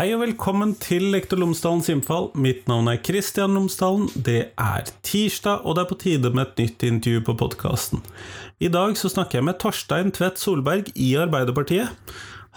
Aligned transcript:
Hei 0.00 0.14
og 0.16 0.22
velkommen 0.22 0.70
til 0.80 1.10
Lektor 1.12 1.36
Lomsdalens 1.36 1.90
innfall. 1.92 2.30
Mitt 2.32 2.62
navn 2.70 2.86
er 2.88 3.02
Kristian 3.04 3.52
Lomsdalen. 3.52 4.06
Det 4.16 4.54
er 4.56 4.86
tirsdag, 5.04 5.60
og 5.60 5.76
det 5.76 5.82
er 5.82 5.90
på 5.90 5.98
tide 6.00 6.30
med 6.32 6.46
et 6.46 6.62
nytt 6.62 6.86
intervju 6.88 7.20
på 7.26 7.34
podkasten. 7.42 8.00
I 8.64 8.70
dag 8.72 8.96
så 8.96 9.10
snakker 9.12 9.42
jeg 9.42 9.48
med 9.50 9.58
Torstein 9.60 10.08
Tvedt 10.16 10.40
Solberg 10.40 10.88
i 10.96 11.10
Arbeiderpartiet. 11.20 11.92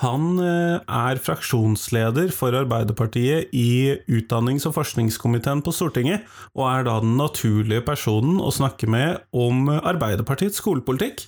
Han 0.02 0.40
eh, 0.42 0.80
er 0.82 1.20
fraksjonsleder 1.22 2.32
for 2.34 2.56
Arbeiderpartiet 2.58 3.52
i 3.54 3.94
utdannings- 4.10 4.66
og 4.66 4.74
forskningskomiteen 4.80 5.62
på 5.62 5.74
Stortinget, 5.76 6.24
og 6.58 6.66
er 6.72 6.88
da 6.88 6.96
den 7.04 7.14
naturlige 7.20 7.84
personen 7.86 8.40
å 8.42 8.50
snakke 8.54 8.90
med 8.90 9.22
om 9.30 9.70
Arbeiderpartiets 9.70 10.58
skolepolitikk, 10.64 11.28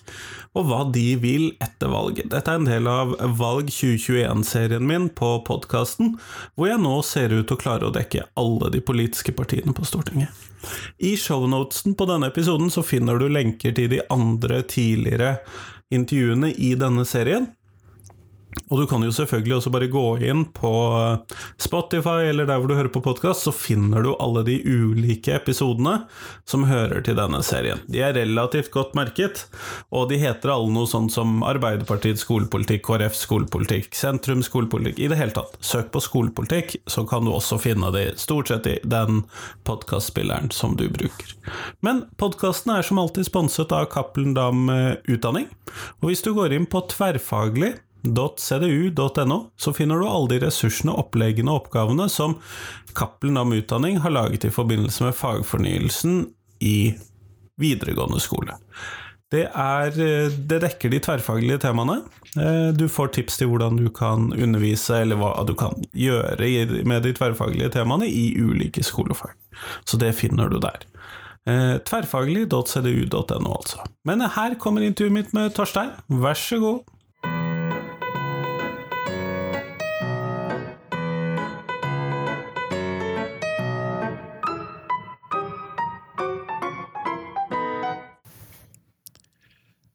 og 0.57 0.65
hva 0.69 0.79
de 0.89 1.03
vil 1.21 1.45
etter 1.61 1.91
valget. 1.91 2.31
Dette 2.31 2.51
er 2.51 2.61
en 2.61 2.65
del 2.69 2.89
av 2.89 3.13
Valg 3.37 3.69
2021-serien 3.69 4.85
min 4.87 5.11
på 5.13 5.35
podkasten, 5.45 6.15
hvor 6.55 6.71
jeg 6.71 6.81
nå 6.81 6.95
ser 7.05 7.35
ut 7.35 7.45
til 7.45 7.57
å 7.57 7.61
klare 7.61 7.89
å 7.89 7.93
dekke 7.93 8.25
alle 8.39 8.71
de 8.73 8.81
politiske 8.81 9.35
partiene 9.35 9.75
på 9.77 9.85
Stortinget. 9.85 10.33
I 11.05 11.13
shownotesen 11.21 11.93
på 11.93 12.07
denne 12.09 12.31
episoden 12.31 12.71
så 12.73 12.81
finner 12.81 13.21
du 13.21 13.27
lenker 13.29 13.75
til 13.77 13.91
de 13.91 14.01
andre 14.09 14.63
tidligere 14.65 15.35
intervjuene 15.93 16.49
i 16.57 16.73
denne 16.79 17.05
serien. 17.05 17.51
Og 18.69 18.81
du 18.81 18.85
kan 18.89 19.03
jo 19.05 19.11
selvfølgelig 19.13 19.57
også 19.59 19.71
bare 19.73 19.89
gå 19.91 20.03
inn 20.25 20.45
på 20.55 20.71
Spotify 21.61 22.29
eller 22.31 22.47
der 22.49 22.59
hvor 22.59 22.71
du 22.71 22.75
hører 22.77 22.91
på 22.93 23.03
podkast, 23.05 23.45
så 23.45 23.53
finner 23.53 24.05
du 24.05 24.13
alle 24.21 24.45
de 24.47 24.57
ulike 24.65 25.35
episodene 25.35 25.97
som 26.49 26.65
hører 26.69 27.03
til 27.05 27.17
denne 27.19 27.41
serien. 27.45 27.83
De 27.91 28.01
er 28.01 28.15
relativt 28.17 28.71
godt 28.73 28.95
merket, 28.97 29.45
og 29.93 30.09
de 30.09 30.19
heter 30.21 30.53
alle 30.53 30.73
noe 30.73 30.89
sånt 30.89 31.13
som 31.13 31.43
Arbeiderpartiets 31.45 32.25
skolepolitikk, 32.25 32.85
KrF 32.87 33.17
skolepolitikk, 33.19 33.91
Sentrum 33.95 34.43
skolepolitikk 34.45 35.03
I 35.03 35.11
det 35.11 35.19
hele 35.19 35.35
tatt, 35.35 35.57
søk 35.65 35.91
på 35.93 36.01
skolepolitikk, 36.03 36.77
så 36.89 37.05
kan 37.09 37.27
du 37.27 37.33
også 37.35 37.59
finne 37.61 37.91
de 37.95 38.07
stort 38.19 38.49
sett 38.49 38.69
i 38.71 38.77
den 38.83 39.23
podkastspilleren 39.67 40.51
som 40.55 40.77
du 40.79 40.87
bruker. 40.89 41.35
Men 41.85 42.05
podkasten 42.21 42.73
er 42.75 42.85
som 42.85 43.01
alltid 43.01 43.29
sponset 43.29 43.73
av 43.75 43.89
Cappelen 43.93 44.33
Dam 44.37 44.69
Utdanning, 45.05 45.49
og 46.01 46.09
hvis 46.09 46.23
du 46.25 46.33
går 46.35 46.55
inn 46.55 46.69
på 46.69 46.81
tverrfaglig 46.89 47.75
.cdu.no, 48.05 49.39
så 49.57 49.73
finner 49.73 50.01
du 50.01 50.09
alle 50.09 50.33
de 50.33 50.41
ressursene, 50.45 50.93
oppleggene 50.93 51.51
og 51.51 51.65
oppgavene 51.65 52.07
som 52.11 52.37
Cappelen 52.95 53.39
om 53.41 53.55
Utdanning 53.55 53.99
har 54.03 54.13
laget 54.13 54.45
i 54.47 54.53
forbindelse 54.53 55.07
med 55.07 55.17
fagfornyelsen 55.17 56.21
i 56.63 56.93
videregående 57.61 58.21
skole. 58.23 58.55
Det, 59.33 59.47
er, 59.49 59.95
det 60.47 60.61
dekker 60.63 60.93
de 60.93 61.01
tverrfaglige 61.03 61.57
temaene. 61.65 61.97
Du 62.77 62.85
får 62.91 63.07
tips 63.15 63.39
til 63.39 63.49
hvordan 63.51 63.79
du 63.79 63.87
kan 63.95 64.29
undervise, 64.31 65.01
eller 65.01 65.19
hva 65.19 65.31
du 65.47 65.55
kan 65.57 65.73
gjøre 65.97 66.83
med 66.87 67.03
de 67.03 67.13
tverrfaglige 67.17 67.71
temaene 67.73 68.07
i 68.07 68.29
ulike 68.37 68.83
skolefag. 68.85 69.33
Så 69.87 69.99
det 69.99 70.13
finner 70.19 70.51
du 70.51 70.59
der. 70.63 70.85
Tverrfaglig.cdu.no, 71.45 73.51
altså. 73.51 73.83
Men 74.07 74.23
her 74.37 74.55
kommer 74.61 74.85
intervjuet 74.85 75.17
mitt 75.17 75.35
med 75.35 75.55
Torstein. 75.57 75.91
Vær 76.07 76.37
så 76.39 76.61
god. 76.61 76.79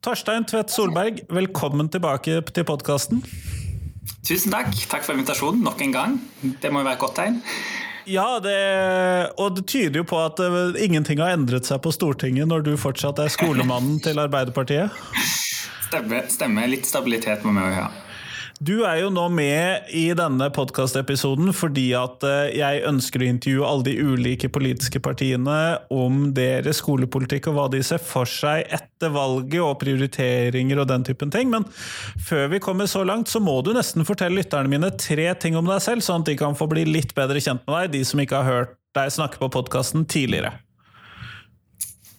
Torstein 0.01 0.47
Tvedt 0.49 0.71
Solberg, 0.73 1.19
velkommen 1.29 1.85
tilbake 1.93 2.39
til 2.55 2.63
podkasten. 2.65 3.19
Tusen 4.25 4.49
takk. 4.49 4.71
Takk 4.89 5.03
for 5.05 5.13
invitasjonen 5.13 5.61
nok 5.61 5.83
en 5.85 5.93
gang. 5.93 6.15
Det 6.41 6.71
må 6.73 6.81
jo 6.81 6.87
være 6.87 6.97
et 6.97 7.03
godt 7.03 7.19
tegn. 7.19 7.37
Ja, 8.09 8.39
det, 8.41 8.55
og 9.37 9.59
det 9.59 9.67
tyder 9.69 10.01
jo 10.01 10.07
på 10.09 10.17
at 10.17 10.41
ingenting 10.81 11.21
har 11.21 11.35
endret 11.35 11.69
seg 11.69 11.83
på 11.85 11.93
Stortinget 11.93 12.49
når 12.49 12.65
du 12.65 12.71
fortsatt 12.81 13.21
er 13.21 13.29
skolemannen 13.29 13.99
til 14.01 14.17
Arbeiderpartiet? 14.23 14.89
Stemmer. 15.85 16.25
Stemme. 16.33 16.65
Litt 16.71 16.89
stabilitet 16.89 17.45
må 17.45 17.53
vi 17.59 17.67
jo 17.69 17.77
ha. 17.83 17.91
Du 18.61 18.83
er 18.85 18.99
jo 18.99 19.07
nå 19.09 19.23
med 19.33 19.87
i 19.97 20.03
denne 20.13 20.45
podkastepisoden 20.53 21.49
fordi 21.57 21.87
at 21.97 22.21
jeg 22.53 22.83
ønsker 22.85 23.23
å 23.23 23.29
intervjue 23.31 23.65
alle 23.65 23.87
de 23.87 23.95
ulike 23.97 24.51
politiske 24.53 25.01
partiene 25.01 25.55
om 25.89 26.27
deres 26.37 26.77
skolepolitikk 26.83 27.49
og 27.49 27.57
hva 27.57 27.65
de 27.73 27.81
ser 27.81 27.97
for 28.05 28.29
seg 28.29 28.69
etter 28.69 29.09
valget 29.15 29.65
og 29.65 29.79
prioriteringer 29.81 30.83
og 30.83 30.91
den 30.93 31.07
typen 31.09 31.33
ting. 31.33 31.49
Men 31.49 31.65
før 32.21 32.51
vi 32.53 32.61
kommer 32.61 32.85
så 32.85 33.01
langt, 33.01 33.33
så 33.33 33.41
må 33.41 33.63
du 33.65 33.73
nesten 33.73 34.05
fortelle 34.05 34.37
lytterne 34.43 34.69
mine 34.69 34.93
tre 34.93 35.31
ting 35.41 35.57
om 35.57 35.65
deg 35.65 35.81
selv, 35.81 36.05
sånn 36.05 36.21
at 36.21 36.29
de 36.29 36.37
kan 36.37 36.53
få 36.53 36.69
bli 36.69 36.85
litt 36.85 37.17
bedre 37.17 37.41
kjent 37.41 37.65
med 37.65 37.79
deg, 37.79 37.95
de 37.97 38.05
som 38.05 38.21
ikke 38.21 38.43
har 38.43 38.51
hørt 38.51 38.77
deg 38.93 39.09
snakke 39.17 39.41
på 39.41 39.49
podkasten 39.57 40.05
tidligere. 40.05 40.53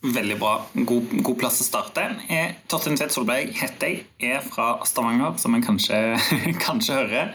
Veldig 0.03 0.35
bra. 0.41 0.57
God, 0.75 1.13
god, 1.23 1.37
plass 1.39 1.61
å 1.63 1.65
starte. 1.65 2.03
Jeg, 2.27 2.57
Torstein 2.67 2.97
Tvedt 2.99 3.15
Solberg 3.15 3.53
heter 3.55 3.93
jeg. 3.93 4.01
Er 4.19 4.41
fra 4.43 4.73
Stavanger, 4.87 5.37
som 5.39 5.55
en 5.55 5.63
kanskje, 5.63 6.17
kanskje 6.65 6.97
hører. 6.97 7.31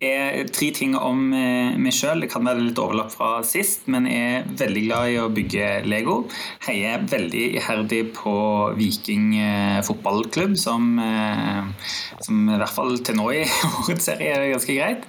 Er 0.00 0.48
tre 0.48 0.70
ting 0.72 0.94
om 0.96 1.34
eh, 1.36 1.76
meg 1.76 1.92
sjøl. 1.92 2.24
Det 2.24 2.30
kan 2.32 2.48
være 2.48 2.62
litt 2.64 2.80
overlapp 2.80 3.12
fra 3.12 3.42
sist, 3.44 3.84
men 3.92 4.08
er 4.08 4.48
veldig 4.48 4.84
glad 4.86 5.10
i 5.12 5.18
å 5.20 5.26
bygge 5.36 5.66
Lego. 5.84 6.16
Heier 6.64 7.04
veldig 7.12 7.42
iherdig 7.60 8.00
på 8.16 8.34
Viking 8.78 9.28
eh, 9.42 9.76
fotballklubb, 9.84 10.56
som, 10.56 10.88
eh, 11.04 11.92
som, 12.24 12.40
i 12.48 12.56
hvert 12.56 12.72
fall 12.72 12.96
til 13.04 13.20
nå 13.20 13.28
i 13.36 13.44
årets 13.82 14.08
serie 14.08 14.32
er 14.32 14.46
ganske 14.54 14.78
greit. 14.78 15.04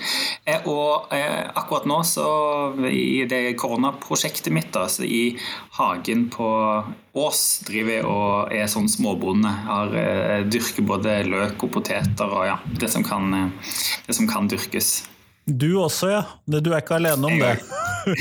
Og 0.67 1.07
akkurat 1.13 1.87
nå, 1.87 2.01
så 2.03 2.27
i 2.91 3.23
det 3.29 3.55
koronaprosjektet 3.61 4.51
mitt, 4.51 4.73
da, 4.75 4.89
i 5.05 5.37
hagen 5.79 6.27
på 6.33 6.49
Ås 7.17 7.61
driver 7.67 8.05
og 8.07 8.53
er 8.53 8.67
sånn 8.69 8.89
småbonde. 8.91 9.50
Har, 9.66 9.94
eh, 9.97 10.44
dyrker 10.45 10.85
både 10.88 11.16
løk 11.27 11.63
og 11.66 11.72
poteter 11.79 12.29
og 12.29 12.45
ja, 12.47 12.57
det 12.79 12.89
som 12.94 13.03
kan, 13.03 13.33
eh, 13.33 13.73
det 14.07 14.16
som 14.16 14.27
kan 14.29 14.50
dyrkes. 14.50 15.07
Du 15.45 15.79
også, 15.81 16.11
ja. 16.11 16.23
Du 16.45 16.72
er 16.72 16.83
ikke 16.83 16.99
alene 16.99 17.25
om 17.25 17.39
det. 17.41 17.55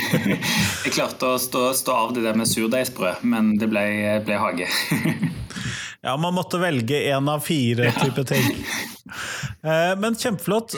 jeg 0.84 0.94
klarte 0.94 1.34
å 1.34 1.40
stå, 1.40 1.68
stå, 1.76 1.92
av 1.92 2.14
det 2.16 2.24
der 2.24 2.38
med 2.38 2.48
surdeigsbrød, 2.48 3.24
men 3.28 3.56
det 3.60 3.68
ble, 3.68 3.84
ble 4.24 4.38
hage. 4.40 4.68
ja, 6.06 6.16
man 6.16 6.36
måtte 6.38 6.60
velge 6.62 7.02
én 7.12 7.28
av 7.28 7.44
fire 7.44 7.92
type 8.02 8.28
ting. 8.28 8.54
Eh, 9.58 9.94
men 9.98 10.14
kjempeflott. 10.14 10.76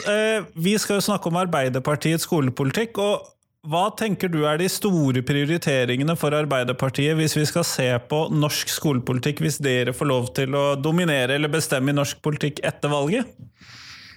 Vi 0.57 0.71
skal 0.81 0.97
jo 0.97 1.03
snakke 1.05 1.29
om 1.29 1.35
Arbeiderpartiets 1.37 2.23
skolepolitikk. 2.25 2.97
og 2.97 3.27
hva 3.61 3.91
tenker 3.93 4.31
du 4.33 4.39
er 4.49 4.57
de 4.57 4.65
store 4.71 5.21
prioriteringene 5.25 6.15
for 6.17 6.33
Arbeiderpartiet 6.33 7.13
hvis 7.19 7.35
vi 7.37 7.43
skal 7.45 7.65
se 7.67 7.85
på 8.09 8.23
norsk 8.33 8.71
skolepolitikk, 8.73 9.43
hvis 9.43 9.59
dere 9.61 9.93
får 9.93 10.09
lov 10.09 10.31
til 10.37 10.57
å 10.57 10.63
dominere 10.81 11.37
eller 11.37 11.51
bestemme 11.53 11.93
i 11.93 11.97
norsk 11.97 12.23
politikk 12.25 12.63
etter 12.65 12.89
valget? 12.89 13.29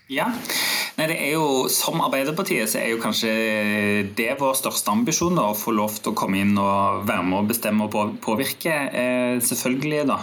Ja, 0.08 0.26
Nei, 0.94 1.08
det 1.10 1.16
er 1.18 1.32
jo 1.34 1.64
Som 1.72 1.98
Arbeiderpartiet 2.04 2.70
så 2.70 2.78
er 2.78 2.92
jo 2.92 3.00
kanskje 3.02 3.30
det 4.14 4.28
vår 4.38 4.54
største 4.58 4.92
ambisjon, 4.92 5.34
da, 5.34 5.48
å 5.50 5.56
få 5.58 5.72
lov 5.74 5.96
til 5.98 6.12
å 6.12 6.16
komme 6.18 6.38
inn 6.38 6.52
og 6.60 7.02
være 7.08 7.24
med 7.26 7.40
og 7.40 7.48
bestemme 7.50 7.88
og 7.88 8.14
påvirke. 8.22 8.74
Eh, 8.94 9.40
selvfølgelig, 9.42 10.04
da. 10.06 10.18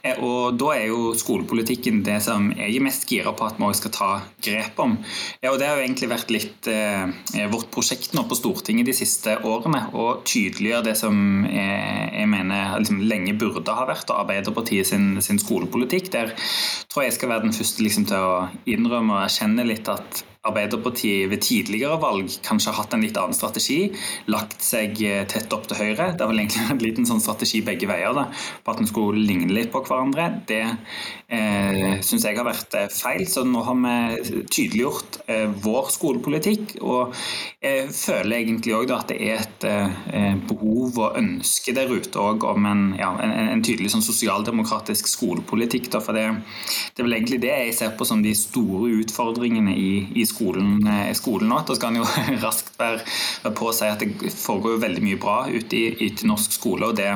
Eh, 0.00 0.20
og 0.24 0.56
da 0.60 0.70
er 0.78 0.86
jo 0.88 1.12
skolepolitikken 1.18 2.00
det 2.06 2.16
som 2.24 2.46
jeg 2.54 2.72
er 2.78 2.84
mest 2.84 3.04
gira 3.10 3.34
på 3.36 3.44
at 3.44 3.60
vi 3.60 3.70
skal 3.76 3.92
ta 3.92 4.08
grep 4.46 4.80
om. 4.80 4.96
Eh, 5.42 5.50
og 5.50 5.58
det 5.60 5.68
har 5.68 5.76
jo 5.76 5.84
egentlig 5.84 6.08
vært 6.14 6.32
litt 6.32 6.70
eh, 6.72 7.04
vårt 7.52 7.68
prosjekt 7.74 8.16
nå 8.16 8.24
på 8.30 8.38
Stortinget 8.38 8.88
de 8.88 8.96
siste 8.96 9.36
årene. 9.44 9.82
Å 9.92 10.06
tydeliggjøre 10.24 10.88
det 10.88 10.96
som 11.00 11.44
jeg, 11.50 12.08
jeg 12.14 12.30
mener 12.32 12.78
liksom, 12.78 13.02
lenge 13.04 13.36
burde 13.40 13.76
ha 13.76 13.84
vært 13.90 14.14
Arbeiderpartiet 14.14 14.88
sin, 14.88 15.12
sin, 15.24 15.42
skolepolitikk. 15.42 16.08
Der 16.16 16.32
tror 16.88 17.04
jeg 17.04 17.12
jeg 17.12 17.18
skal 17.18 17.34
være 17.34 17.48
den 17.48 17.56
første 17.60 17.84
liksom, 17.84 18.08
til 18.08 18.24
å 18.24 18.34
innrømme 18.70 19.23
og 19.24 19.30
erkjenne 19.30 19.64
litt 19.64 19.88
at 19.88 20.20
Arbeiderpartiet 20.44 21.30
ved 21.32 21.40
tidligere 21.40 21.96
valg 22.02 22.28
kanskje 22.44 22.68
har 22.68 22.82
hatt 22.82 22.92
en 22.92 23.00
litt 23.00 23.16
annen 23.16 23.36
strategi, 23.36 23.78
lagt 24.28 24.60
seg 24.60 24.98
eh, 25.00 25.22
tett 25.30 25.52
opp 25.56 25.64
til 25.70 25.78
høyre. 25.80 26.10
Det 26.12 26.20
har 26.20 26.28
vel 26.28 26.42
egentlig 26.42 26.66
en 26.74 26.82
liten 26.82 27.08
sånn 27.08 27.22
strategi 27.24 27.62
begge 27.64 27.88
veier, 27.88 28.12
da, 28.12 28.26
på 28.60 28.74
at 28.74 28.82
en 28.82 28.90
skulle 28.90 29.24
ligne 29.24 29.48
litt 29.56 29.72
på 29.72 29.80
hverandre. 29.86 30.26
Det 30.44 30.60
eh, 31.32 31.96
syns 32.04 32.26
jeg 32.28 32.36
har 32.36 32.44
vært 32.44 32.76
eh, 32.76 32.90
feil, 32.92 33.24
så 33.30 33.46
nå 33.48 33.62
har 33.64 33.78
vi 33.80 34.44
tydeliggjort 34.52 35.22
eh, 35.32 35.46
vår 35.64 35.88
skolepolitikk. 35.96 36.76
Og 36.84 37.16
jeg 37.64 37.88
føler 37.96 38.42
egentlig 38.42 38.76
òg 38.76 38.92
at 38.98 39.14
det 39.14 39.18
er 39.24 39.40
et 39.46 39.66
eh, 39.70 40.36
behov 40.44 41.00
og 41.06 41.18
ønske 41.22 41.72
der 41.72 41.88
ute 41.88 42.20
om 42.20 42.68
en, 42.68 42.84
ja, 43.00 43.14
en, 43.16 43.32
en 43.56 43.64
tydelig 43.64 43.94
sånn 43.94 44.04
sosialdemokratisk 44.04 45.08
skolepolitikk. 45.08 45.88
Da, 45.96 46.04
for 46.04 46.20
det, 46.20 46.28
det, 46.92 47.00
er 47.00 47.08
vel 47.08 47.16
egentlig 47.16 47.40
det 47.48 47.56
jeg 47.56 47.74
ser 47.80 47.96
på 47.96 48.04
som 48.04 48.20
de 48.20 48.36
store 48.36 48.92
utfordringene 49.00 49.72
i, 49.72 49.90
i 50.12 50.20
skolen 50.20 50.33
skolen, 50.34 50.74
eh, 50.90 51.12
skolen 51.16 51.52
nå. 51.52 51.62
Da 51.68 51.78
skal 51.78 51.94
en 51.94 52.02
jo 52.02 52.08
raskt 52.46 52.74
være, 52.80 53.04
på 53.54 53.70
å 53.70 53.76
si 53.76 53.90
at 53.90 54.02
det 54.02 54.34
foregår 54.34 54.82
veldig 54.82 55.06
mye 55.06 55.22
bra 55.22 55.38
ute 55.48 55.78
i, 55.78 55.86
i 56.08 56.12
norsk 56.26 56.58
skole. 56.58 56.90
og 56.90 56.98
det 56.98 57.12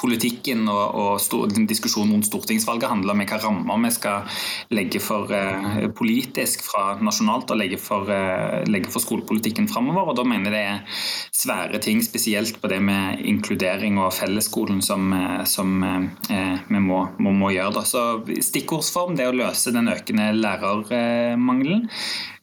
politikken 0.00 0.66
og, 0.68 0.96
og 1.22 1.54
diskusjonen 1.68 2.16
rundt 2.16 2.28
stortingsvalget 2.28 2.90
handler 2.90 3.14
om 3.14 3.22
hvilke 3.22 3.38
rammer 3.42 3.80
vi 3.86 3.92
skal 3.94 4.40
legge 4.76 5.00
for 5.02 5.32
eh, 5.32 5.86
politisk 5.96 6.64
fra 6.66 6.96
nasjonalt 7.00 7.52
og 7.52 7.60
legge 7.60 7.78
for, 7.80 8.10
eh, 8.12 8.62
legge 8.68 8.92
for 8.92 9.04
skolepolitikken 9.04 9.68
framover. 9.72 10.10
Og 10.10 10.18
da 10.18 10.26
mener 10.28 10.50
jeg 10.50 10.54
det 10.56 10.64
er 10.66 11.02
svære 11.36 11.80
ting, 11.82 12.02
spesielt 12.04 12.60
på 12.60 12.70
det 12.72 12.80
med 12.84 13.24
inkludering 13.28 13.98
og 14.02 14.14
fellesskolen, 14.16 14.82
som, 14.84 15.12
eh, 15.16 15.42
som 15.48 15.82
eh, 15.84 16.56
vi 16.68 16.82
må, 16.82 17.02
må, 17.18 17.32
må 17.32 17.52
gjøre. 17.54 17.74
Da. 17.76 17.84
Så 17.88 18.06
Stikkordsform 18.46 19.16
det 19.18 19.28
å 19.30 19.36
løse 19.36 19.74
den 19.74 19.92
økende 19.92 20.32
lærermangelen. 20.36 21.86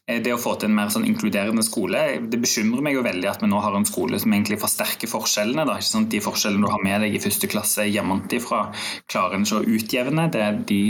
Eh, 0.09 0.19
det 0.23 0.33
å 0.35 0.41
få 0.41 0.57
til 0.59 0.67
en 0.67 0.75
mer 0.75 0.89
sånn 0.91 1.05
inkluderende 1.07 1.63
skole 1.63 2.01
Det 2.27 2.39
bekymrer 2.41 2.83
meg 2.83 2.97
jo 2.97 3.05
veldig 3.05 3.29
at 3.29 3.43
vi 3.43 3.47
nå 3.47 3.61
har 3.63 3.77
en 3.77 3.87
skole 3.87 4.19
som 4.19 4.35
egentlig 4.35 4.59
forsterker 4.59 5.07
forskjellene. 5.07 5.63
Da. 5.69 5.77
Ikke 5.79 5.93
sant? 5.93 6.11
De 6.11 6.19
forskjellene 6.23 6.67
du 6.67 6.71
har 6.73 6.83
med 6.83 7.05
deg 7.05 7.15
i 7.15 7.23
første 7.23 7.47
klasse 7.47 7.87
hjemmefra, 7.87 8.65
klarer 9.11 9.39
en 9.39 9.47
ikke 9.47 9.61
å 9.61 9.73
utjevne. 9.77 10.27
Det, 10.33 10.45
de 10.67 10.81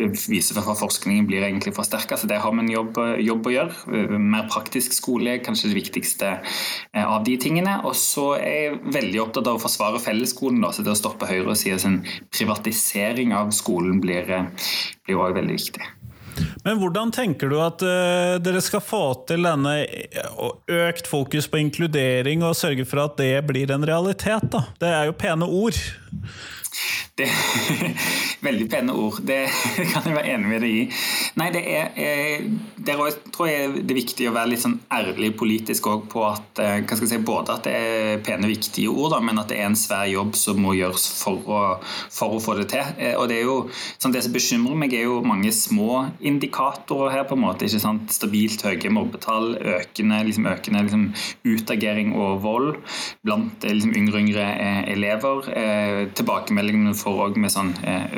viser 0.00 0.56
fra 0.56 0.72
forskningen 0.78 1.26
blir 1.28 1.44
egentlig 1.44 1.74
forsterka, 1.76 2.16
så 2.16 2.26
det 2.30 2.38
har 2.40 2.54
vi 2.54 2.62
en 2.62 2.70
jobb, 2.72 2.96
jobb, 3.20 3.48
å 3.48 3.52
gjøre. 3.52 3.96
Mer 4.16 4.46
praktisk 4.48 4.96
skole 4.96 5.34
er 5.34 5.42
kanskje 5.44 5.68
det 5.68 5.76
viktigste 5.82 6.30
eh, 6.32 7.04
av 7.04 7.26
de 7.28 7.36
tingene. 7.36 7.76
Og 7.84 7.96
så 7.98 8.30
er 8.38 8.56
jeg 8.56 8.78
veldig 8.96 9.24
opptatt 9.26 9.52
av 9.52 9.60
å 9.60 9.64
forsvare 9.66 10.00
fellesskolen. 10.00 10.64
Da, 10.64 10.72
så 10.72 10.86
det 10.86 10.94
å 10.94 10.98
stoppe 10.98 11.28
høyresida 11.28 11.76
sin 11.82 12.00
privatisering 12.32 13.36
av 13.36 13.52
skolen 13.52 14.00
blir 14.00 14.32
òg 14.32 15.36
veldig 15.36 15.60
viktig. 15.60 15.92
Men 16.64 16.78
hvordan 16.80 17.12
tenker 17.14 17.50
du 17.50 17.58
at 17.62 17.82
uh, 17.84 18.38
dere 18.42 18.62
skal 18.64 18.84
få 18.84 19.02
til 19.28 19.44
denne 19.46 19.74
økt 20.70 21.10
fokus 21.10 21.48
på 21.50 21.60
inkludering, 21.62 22.44
og 22.46 22.58
sørge 22.58 22.86
for 22.88 23.04
at 23.04 23.18
det 23.20 23.34
blir 23.48 23.72
en 23.74 23.86
realitet? 23.88 24.48
da? 24.52 24.64
Det 24.80 24.90
er 24.90 25.10
jo 25.10 25.18
pene 25.18 25.48
ord. 25.48 25.78
Det 27.18 27.28
Veldig 28.46 28.66
pene 28.70 28.94
ord. 28.96 29.20
Det 29.26 29.44
kan 29.92 30.06
jeg 30.08 30.16
være 30.16 30.32
enig 30.34 30.48
med 30.50 30.64
deg 30.64 30.76
i. 30.76 30.84
Nei, 31.38 31.48
det 31.54 31.62
er, 31.68 31.90
eh, 31.94 32.46
det 32.76 32.94
er 32.94 33.18
tror 33.32 33.48
jeg 33.48 33.68
det 33.82 33.94
er 33.94 33.98
viktig 34.00 34.28
å 34.28 34.34
være 34.34 34.52
litt 34.52 34.62
sånn 34.64 34.78
ærlig 34.92 35.32
politisk 35.38 35.86
òg 35.92 36.08
på 36.12 36.24
at 36.26 36.62
eh, 36.62 36.80
hva 36.82 36.96
skal 36.96 37.06
jeg 37.06 37.12
si, 37.12 37.20
både 37.26 37.56
at 37.56 37.68
det 37.68 37.74
er 37.76 38.22
pene, 38.24 38.50
viktige 38.50 38.90
ord, 38.90 39.12
da, 39.14 39.20
men 39.24 39.38
at 39.40 39.52
det 39.52 39.60
er 39.60 39.68
en 39.68 39.78
svær 39.78 40.08
jobb 40.10 40.34
som 40.38 40.58
må 40.62 40.74
gjøres 40.78 41.06
for 41.20 41.46
å, 41.46 41.60
for 42.12 42.36
å 42.36 42.40
få 42.42 42.56
det 42.58 42.68
til. 42.72 42.94
Eh, 42.98 43.14
og 43.18 43.28
Det 43.30 43.38
er 43.38 43.46
jo, 43.46 43.58
sånn, 44.02 44.14
det 44.16 44.24
som 44.26 44.34
bekymrer 44.34 44.78
meg, 44.82 44.96
er 44.96 45.06
jo 45.06 45.20
mange 45.26 45.52
små 45.54 46.06
indikatorer 46.18 47.14
her. 47.14 47.24
på 47.28 47.38
en 47.38 47.44
måte, 47.44 47.68
ikke 47.68 47.82
sant? 47.84 48.10
Stabilt 48.12 48.64
høye 48.66 48.90
mobbetall, 48.92 49.54
økende, 49.76 50.22
liksom, 50.26 50.48
økende 50.50 50.82
liksom, 50.88 51.06
utagering 51.46 52.12
og 52.18 52.42
vold 52.42 52.74
blant 53.22 53.64
liksom, 53.68 53.94
yngre 53.98 54.22
yngre 54.24 54.48
elever. 54.90 55.46
Tilbakemeldingene 56.72 56.96
får 56.96 57.18
òg 57.20 57.38
med 57.40 57.52
sånn 57.52 57.72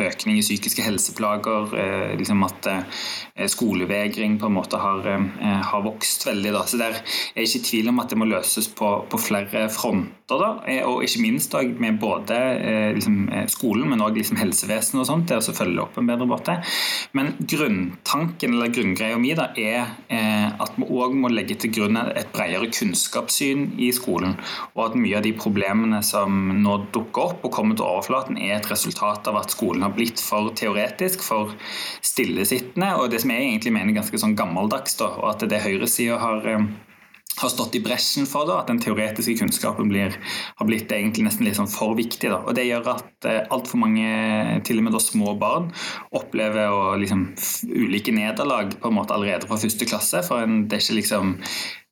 økning 0.04 0.38
i 0.38 0.44
psykiske 0.44 0.84
helseplager. 0.84 1.72
Eh, 1.74 2.14
liksom 2.18 2.42
at 2.46 2.68
eh, 2.70 3.46
skolevegring 3.50 4.38
på 4.38 4.46
en 4.46 4.54
måte 4.54 4.78
har, 4.78 5.02
eh, 5.10 5.62
har 5.70 5.82
vokst 5.82 6.26
veldig. 6.28 6.52
Da. 6.54 6.62
Så 6.62 6.78
der 6.78 6.94
er 6.94 7.02
jeg 7.34 7.48
ikke 7.48 7.58
i 7.58 7.68
tvil 7.68 7.90
om 7.90 7.98
at 8.00 8.12
det 8.12 8.18
må 8.20 8.28
løses 8.30 8.68
på, 8.68 8.90
på 9.10 9.18
flere 9.18 9.66
fronter. 9.74 10.14
Da. 10.24 10.50
Og 10.88 11.02
ikke 11.04 11.20
minst 11.20 11.52
da, 11.52 11.60
med 11.62 11.98
både 12.00 12.38
liksom, 12.96 13.18
skolen, 13.52 13.90
men 13.90 14.00
òg 14.00 14.16
liksom, 14.16 14.38
helsevesenet 14.40 15.02
og 15.02 15.08
sånt, 15.08 15.28
det 15.28 15.36
å 15.36 15.56
følge 15.56 15.82
opp 15.82 15.98
en 16.00 16.08
bedre 16.08 16.28
måte. 16.30 16.54
Men 17.12 17.34
grunntanken 17.40 18.54
eller 18.54 18.72
grunngreia 18.72 19.18
mi 19.20 19.34
da, 19.36 19.50
er 19.52 19.92
at 20.08 20.78
vi 20.78 20.88
òg 20.88 21.12
må 21.20 21.28
legge 21.28 21.58
til 21.60 21.74
grunn 21.76 22.00
et 22.00 22.32
bredere 22.32 22.70
kunnskapssyn 22.72 23.74
i 23.76 23.90
skolen. 23.92 24.38
Og 24.72 24.86
at 24.86 24.96
mye 24.96 25.20
av 25.20 25.26
de 25.28 25.34
problemene 25.36 26.00
som 26.06 26.40
nå 26.64 26.78
dukker 26.94 27.34
opp 27.34 27.44
og 27.44 27.52
kommer 27.54 27.76
til 27.78 27.86
overflaten, 27.86 28.33
er 28.40 28.56
et 28.56 28.70
resultat 28.70 29.28
av 29.30 29.40
at 29.40 29.54
skolen 29.54 29.84
har 29.86 29.94
blitt 29.96 30.22
for 30.22 30.52
teoretisk, 30.56 31.24
for 31.26 31.54
stillesittende, 32.04 32.94
og 32.98 33.12
det 33.12 33.22
som 33.24 33.34
jeg 33.34 33.48
egentlig 33.50 33.74
mener 33.76 33.98
ganske 33.98 34.20
sånn 34.20 34.36
gammeldags. 34.38 34.98
Da, 35.00 35.12
og 35.20 35.30
at 35.34 35.46
det 35.50 35.62
høyresida 35.64 36.18
har 36.22 36.50
eh, 36.50 36.66
har 37.36 37.48
stått 37.50 37.74
i 37.74 37.82
bresjen 37.82 38.28
for 38.30 38.46
det, 38.46 38.56
at 38.56 38.70
den 38.70 38.80
teoretiske 38.82 39.34
kunnskapen 39.40 39.88
blir, 39.90 40.14
har 40.58 40.68
blitt 40.68 40.92
egentlig 40.94 41.26
nesten 41.26 41.46
litt 41.48 41.58
sånn 41.58 41.70
for 41.70 41.96
viktig. 41.98 42.30
Da. 42.30 42.40
Og 42.46 42.54
Det 42.54 42.66
gjør 42.68 42.92
at 42.94 43.28
eh, 43.28 43.40
altfor 43.54 43.82
mange, 43.82 44.60
til 44.66 44.78
og 44.78 44.86
med 44.86 44.94
da 44.94 45.02
små 45.02 45.34
barn, 45.40 45.70
opplever 46.14 46.70
å, 46.70 46.82
liksom, 47.00 47.26
ulike 47.66 48.14
nederlag 48.14 48.76
på 48.78 48.90
en 48.90 48.98
måte 49.00 49.16
allerede 49.16 49.50
fra 49.50 49.58
første 49.60 49.88
klasse. 49.88 50.22
For 50.26 50.46
en, 50.46 50.64
det 50.68 50.78
er 50.78 50.86
ikke 50.86 51.00
liksom 51.00 51.34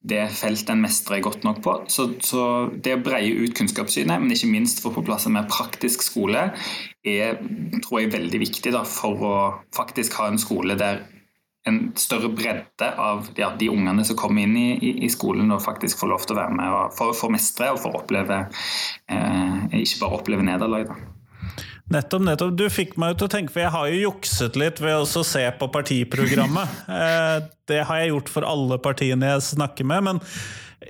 det 0.02 0.24
feltet 0.34 0.72
en 0.74 0.82
mestrer 0.82 1.22
godt 1.22 1.44
nok 1.46 1.62
på. 1.62 1.76
Så, 1.92 2.08
så 2.26 2.42
det 2.74 2.96
å 2.96 3.02
breie 3.04 3.44
ut 3.44 3.54
kunnskapssynet, 3.58 4.18
men 4.18 4.34
ikke 4.34 4.50
minst 4.50 4.82
få 4.82 4.90
på 4.94 5.04
plass 5.06 5.28
en 5.28 5.36
mer 5.36 5.46
praktisk 5.50 6.02
skole, 6.04 6.48
er 7.06 7.38
tror 7.84 8.00
jeg, 8.00 8.12
veldig 8.14 8.42
viktig 8.42 8.74
da, 8.74 8.82
for 8.88 9.26
å 9.26 9.34
faktisk 9.74 10.18
ha 10.18 10.30
en 10.30 10.40
skole 10.42 10.78
der 10.80 11.04
en 11.70 11.92
større 11.94 12.26
bredde 12.34 12.88
av 12.98 13.28
ja, 13.38 13.52
de 13.58 13.68
ungene 13.70 14.02
som 14.06 14.18
kommer 14.18 14.42
inn 14.42 14.56
i, 14.58 14.68
i, 14.82 14.92
i, 15.06 15.10
skolen 15.12 15.52
og 15.54 15.62
faktisk 15.62 16.00
får 16.00 16.10
lov 16.10 16.24
til 16.26 16.34
å 16.34 16.40
være 16.40 16.56
med 16.58 16.74
og 16.74 16.96
for, 16.96 17.14
for 17.14 17.30
mestre 17.30 17.70
og 17.70 17.78
for 17.84 17.94
å 17.94 18.00
oppleve 18.02 18.40
eh, 19.06 19.76
ikke 19.78 20.00
bare 20.00 20.18
oppleve 20.18 20.46
nederlag. 20.48 20.90
Nettopp, 21.92 22.24
nettopp. 22.24 22.56
Du 22.56 22.64
fikk 22.72 22.96
meg 23.00 23.18
til 23.18 23.28
å 23.28 23.32
tenke, 23.32 23.52
for 23.52 23.64
jeg 23.64 23.72
har 23.74 23.90
jo 23.90 24.00
jukset 24.06 24.56
litt 24.60 24.80
ved 24.80 25.02
å 25.02 25.24
se 25.26 25.44
på 25.58 25.70
partiprogrammet. 25.74 26.80
Eh, 27.02 27.38
det 27.70 27.80
har 27.88 28.02
jeg 28.02 28.12
gjort 28.12 28.30
for 28.30 28.46
alle 28.46 28.76
partiene 28.82 29.30
jeg 29.32 29.44
snakker 29.52 29.86
med. 29.88 30.04
men 30.08 30.20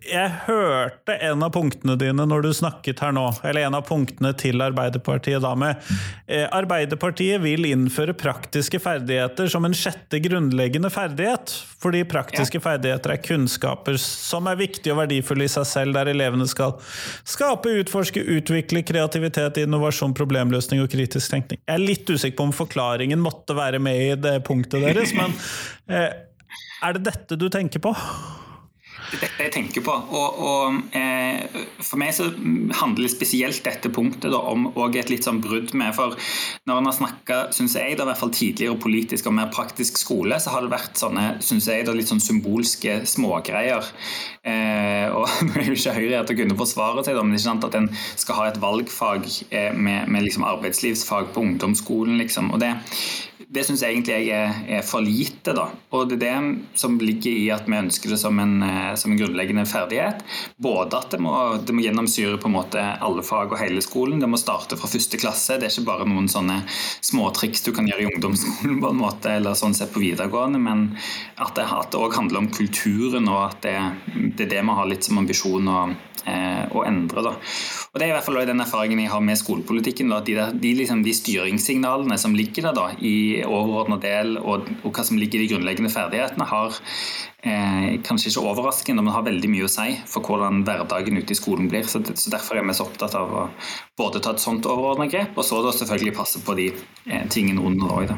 jeg 0.07 0.31
hørte 0.47 1.15
en 1.23 1.43
av 1.45 1.53
punktene 1.55 1.95
dine 2.01 2.25
når 2.29 2.47
du 2.47 2.51
snakket 2.57 3.03
her 3.05 3.13
nå, 3.15 3.25
eller 3.47 3.67
en 3.67 3.77
av 3.79 3.85
punktene 3.87 4.33
til 4.39 4.63
Arbeiderpartiet 4.65 5.43
da 5.45 5.53
med 5.59 5.79
eh, 6.27 6.47
Arbeiderpartiet 6.53 7.43
vil 7.43 7.67
innføre 7.69 8.15
praktiske 8.19 8.81
ferdigheter 8.83 9.51
som 9.53 9.67
en 9.69 9.77
sjette 9.77 10.21
grunnleggende 10.25 10.91
ferdighet. 10.93 11.55
Fordi 11.83 12.03
praktiske 12.09 12.61
ja. 12.61 12.65
ferdigheter 12.67 13.15
er 13.15 13.23
kunnskaper 13.23 13.99
som 14.03 14.51
er 14.51 14.61
viktige 14.61 14.95
og 14.95 15.03
verdifulle 15.03 15.47
i 15.47 15.53
seg 15.53 15.67
selv, 15.69 15.97
der 15.99 16.13
elevene 16.13 16.49
skal 16.51 16.77
skape, 17.29 17.73
utforske, 17.83 18.23
utvikle 18.39 18.85
kreativitet, 18.87 19.63
innovasjon, 19.63 20.17
problemløsning 20.19 20.83
og 20.83 20.91
kritisk 20.93 21.35
tenkning. 21.35 21.63
Jeg 21.63 21.79
er 21.79 21.83
litt 21.83 22.11
usikker 22.11 22.39
på 22.39 22.51
om 22.51 22.55
forklaringen 22.57 23.23
måtte 23.23 23.57
være 23.59 23.83
med 23.83 24.03
i 24.03 24.13
det 24.19 24.39
punktet 24.47 24.83
deres, 24.83 25.15
men 25.19 25.35
eh, 25.91 26.11
er 26.83 26.97
det 26.97 27.07
dette 27.13 27.39
du 27.39 27.49
tenker 27.53 27.83
på? 27.83 27.95
Dette 29.21 29.45
jeg 29.45 29.53
tenker 29.55 29.85
på. 29.85 29.93
Og, 29.93 30.39
og 30.43 30.97
eh, 30.97 31.45
For 31.83 32.01
meg 32.01 32.15
så 32.17 32.29
handler 32.81 33.11
spesielt 33.13 33.63
dette 33.67 33.91
punktet 33.93 34.33
da, 34.33 34.41
om 34.53 34.71
et 34.93 35.13
litt 35.13 35.27
sånn 35.27 35.41
brudd 35.45 35.75
med 35.79 35.95
For 35.97 36.17
når 36.69 36.81
en 36.81 36.89
har 36.91 36.97
snakka, 36.97 37.39
syns 37.57 37.77
jeg, 37.79 37.97
da, 37.99 38.07
i 38.07 38.11
hvert 38.11 38.21
fall 38.21 38.35
tidligere 38.35 38.81
politisk 38.83 39.29
og 39.31 39.37
mer 39.39 39.51
praktisk 39.53 40.01
skole, 40.01 40.39
så 40.43 40.55
har 40.55 40.65
det 40.65 40.73
vært 40.73 41.01
sånne 41.01 41.27
synes 41.45 41.69
jeg, 41.71 41.87
da, 41.89 41.97
litt 41.97 42.11
sånn 42.11 42.23
symbolske 42.23 43.01
smågreier. 43.09 43.91
Eh, 44.43 45.09
og 45.13 45.29
Nå 45.47 45.59
er 45.59 45.69
jo 45.69 45.77
ikke 45.77 45.97
Høyre 45.97 46.23
til 46.27 46.37
å 46.37 46.41
kunne 46.43 46.61
forsvare 46.61 47.05
seg, 47.05 47.19
da, 47.19 47.25
men 47.25 47.35
det 47.35 47.41
er 47.41 47.45
ikke 47.45 47.51
sant 47.51 47.69
at 47.69 47.77
en 47.79 47.91
skal 48.21 48.39
ha 48.39 48.49
et 48.49 48.63
valgfag 48.63 49.29
eh, 49.51 49.73
med, 49.75 50.09
med 50.13 50.27
liksom 50.27 50.47
arbeidslivsfag 50.49 51.35
på 51.35 51.45
ungdomsskolen. 51.47 52.17
liksom, 52.23 52.53
og 52.55 52.63
det 52.63 52.75
det 53.53 53.65
syns 53.67 53.83
jeg 53.85 53.97
egentlig 53.97 54.31
er, 54.33 54.55
er, 54.79 54.83
for 54.87 55.05
lite. 55.05 55.53
da. 55.53 55.67
Og 55.93 56.09
det 56.09 56.19
er 56.23 56.23
det 56.25 56.79
som 56.79 56.97
ligger 57.01 57.33
i 57.33 57.51
at 57.53 57.69
vi 57.69 57.79
ønsker 57.79 58.15
det 58.15 58.21
som 58.21 58.39
en, 58.41 58.63
eh, 58.65 58.95
som 59.03 59.13
en 59.13 59.21
grunnleggende 59.21 59.67
ferdighet. 59.69 60.23
Både 60.63 61.01
at 61.01 61.15
det 61.15 61.21
må, 61.23 61.35
det 61.61 61.75
må, 61.75 61.85
gjennomsyre 61.85 62.39
på 62.43 62.51
en 62.51 62.57
måte 62.57 62.83
alle 62.83 63.25
fag 63.27 63.53
og 63.53 63.61
hele 63.61 63.83
skolen. 63.85 64.23
Det 64.23 64.31
må 64.31 64.41
starte 64.41 64.79
fra 64.79 64.91
første 64.91 65.21
klasse. 65.21 65.59
Det 65.59 65.69
er 65.69 65.75
ikke 65.75 65.91
bare 65.91 66.09
noen 66.09 66.31
sånne 66.33 66.63
småtriks 67.03 67.67
du 67.67 67.73
kan 67.77 67.89
gjøre 67.91 68.07
i 68.07 68.11
ungdomsskolen 68.13 68.81
på 68.83 68.93
en 68.95 69.03
måte, 69.03 69.37
eller 69.39 69.59
sånn 69.59 69.77
sett 69.77 69.93
på 69.95 70.03
videregående, 70.03 70.63
men 70.63 70.89
at 71.43 71.59
det 71.59 71.69
òg 71.99 72.17
handler 72.17 72.45
om 72.45 72.53
kulturen, 72.55 73.29
og 73.31 73.45
at 73.51 73.61
det, 73.67 73.77
det 74.39 74.47
er 74.47 74.57
det 74.57 74.65
vi 74.65 74.79
har 74.79 74.89
litt 74.89 75.07
som 75.09 75.21
ambisjon. 75.23 75.69
å 75.69 75.83
eh, 76.27 76.65
å 76.71 76.85
endre. 76.87 77.25
Da. 77.27 77.35
Og 77.93 78.01
Det 78.01 78.07
er 78.07 78.09
i 78.09 78.15
hvert 78.17 78.25
fall 78.25 78.39
den 78.49 78.65
erfaringen 78.65 79.03
jeg 79.03 79.11
har 79.13 79.21
med 79.21 79.37
skolepolitikken. 79.37 80.09
Da, 80.09 80.23
de, 80.25 80.33
der, 80.39 80.55
de, 80.57 80.71
liksom, 80.79 81.03
de, 81.05 81.13
styringssignalene 81.13 82.17
som 82.17 82.33
ligger 82.33 82.71
der 82.71 82.79
da, 82.79 82.87
i 83.05 83.43
overordna 83.45 83.99
del, 84.01 84.39
og, 84.41 84.71
og, 84.81 84.95
hva 84.97 85.05
som 85.05 85.19
ligger 85.21 85.43
i 85.43 85.45
de 85.45 85.51
grunnleggende 85.51 85.93
ferdighetene, 85.93 86.47
har 86.49 86.79
eh, 87.45 88.01
kanskje 88.01 88.33
ikke 88.33 88.47
overraskende, 88.49 89.05
men 89.05 89.13
har 89.13 89.27
veldig 89.29 89.51
mye 89.53 89.69
å 89.69 89.73
si 89.75 89.99
for 90.09 90.25
hvordan 90.25 90.65
hverdagen 90.65 91.21
ute 91.21 91.37
i 91.37 91.41
skolen 91.43 91.69
blir. 91.69 91.85
Så, 91.85 92.01
så 92.17 92.33
Derfor 92.33 92.57
er 92.57 92.65
vi 92.65 92.79
så 92.81 92.89
opptatt 92.89 93.19
av 93.19 93.37
å 93.43 93.45
både 94.01 94.25
ta 94.25 94.33
et 94.33 94.41
sånt 94.41 94.65
overordna 94.65 95.11
grep, 95.13 95.37
og 95.37 95.45
så 95.45 95.61
da 95.61 95.77
selvfølgelig 95.77 96.17
passe 96.17 96.41
på 96.47 96.57
de 96.57 96.71
eh, 96.73 97.29
tingene 97.29 97.61
under 97.61 97.93
òg. 97.99 98.17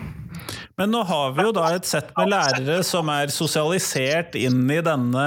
Men 0.80 0.90
nå 0.90 1.04
har 1.06 1.34
vi 1.36 1.44
jo 1.46 1.52
da 1.54 1.68
et 1.74 1.86
sett 1.86 2.10
med 2.16 2.32
lærere 2.32 2.80
som 2.86 3.10
er 3.12 3.30
sosialisert 3.30 4.34
inn 4.38 4.64
i 4.72 4.80
denne 4.82 5.26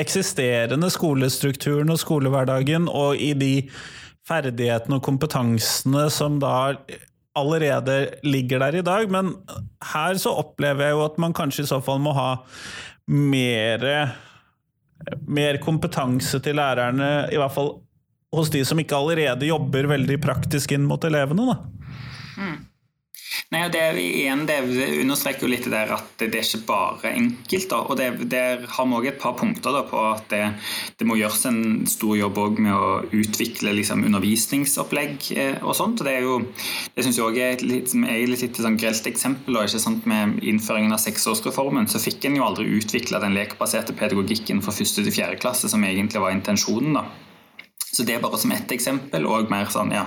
eksisterende 0.00 0.88
skolestrukturen 0.92 1.92
og 1.92 2.00
skolehverdagen, 2.00 2.88
og 2.88 3.20
i 3.20 3.34
de 3.36 3.52
ferdighetene 4.26 4.98
og 4.98 5.04
kompetansene 5.06 6.06
som 6.12 6.40
da 6.42 6.72
allerede 7.36 7.96
ligger 8.24 8.64
der 8.64 8.78
i 8.80 8.84
dag. 8.86 9.10
Men 9.12 9.34
her 9.92 10.16
så 10.20 10.32
opplever 10.40 10.88
jeg 10.88 10.96
jo 10.96 11.04
at 11.04 11.18
man 11.20 11.36
kanskje 11.36 11.66
i 11.66 11.70
så 11.70 11.82
fall 11.84 12.00
må 12.02 12.14
ha 12.16 12.30
mer, 13.12 13.84
mer 15.28 15.60
kompetanse 15.62 16.40
til 16.42 16.56
lærerne, 16.58 17.28
i 17.28 17.40
hvert 17.40 17.54
fall 17.54 17.76
hos 18.36 18.50
de 18.52 18.64
som 18.66 18.80
ikke 18.80 18.96
allerede 18.96 19.48
jobber 19.48 19.88
veldig 19.92 20.16
praktisk 20.24 20.72
inn 20.74 20.88
mot 20.88 21.04
elevene. 21.06 21.52
da. 21.52 21.60
Mm. 22.36 22.56
Nei, 23.54 23.62
det, 23.70 23.82
igjen, 24.00 24.44
det 24.48 24.58
understreker 25.02 25.46
jo 25.46 25.50
litt 25.52 25.66
der 25.70 25.92
at 25.94 26.16
det 26.18 26.28
er 26.34 26.46
ikke 26.46 26.64
bare 26.66 27.12
enkelt. 27.12 27.68
Da. 27.70 27.80
og 27.82 27.98
det, 27.98 28.08
Der 28.32 28.64
har 28.76 28.88
vi 28.88 28.98
òg 28.98 29.08
et 29.10 29.20
par 29.22 29.36
punkter 29.38 29.74
da, 29.74 29.82
på 29.86 30.00
at 30.08 30.26
det, 30.32 30.42
det, 30.98 31.06
må 31.08 31.18
gjøres 31.18 31.46
en 31.50 31.60
stor 31.90 32.16
jobb 32.18 32.40
med 32.58 32.72
å 32.74 32.88
utvikle 33.16 33.74
liksom, 33.78 34.04
undervisningsopplegg 34.08 35.30
eh, 35.36 35.60
og 35.62 35.76
sånt. 35.78 36.02
og 36.02 36.08
Det 36.08 36.16
er 36.16 36.26
jo, 36.26 36.40
det 36.94 37.06
synes 37.06 37.20
jeg 37.20 37.26
også 37.28 37.44
er 37.44 37.56
et 37.56 37.66
litt, 37.66 37.94
er 37.94 38.24
litt, 38.28 38.44
litt 38.44 38.62
sånn 38.62 38.80
grelt 38.80 39.10
eksempel. 39.10 39.58
Da, 39.58 39.66
ikke 39.66 39.82
sant? 39.82 40.08
Med 40.10 40.40
innføringen 40.46 40.94
av 40.94 41.02
seksårsreformen 41.02 41.88
så 41.90 42.02
fikk 42.02 42.28
en 42.28 42.40
jo 42.40 42.46
aldri 42.46 42.68
utvikla 42.78 43.22
den 43.22 43.36
lekbaserte 43.36 43.96
pedagogikken 43.96 44.62
fra 44.64 44.74
første 44.74 45.04
til 45.04 45.14
fjerde 45.14 45.40
klasse, 45.42 45.70
som 45.72 45.84
egentlig 45.86 46.22
var 46.22 46.34
intensjonen. 46.34 47.00
da. 47.00 47.25
Så 47.96 48.04
Det 48.04 48.12
er 48.12 48.20
bare 48.20 48.36
som 48.36 48.52
ett 48.52 48.72
eksempel, 48.74 49.24
og 49.24 49.48
mer, 49.48 49.70
sånn, 49.72 49.88
ja, 49.94 50.02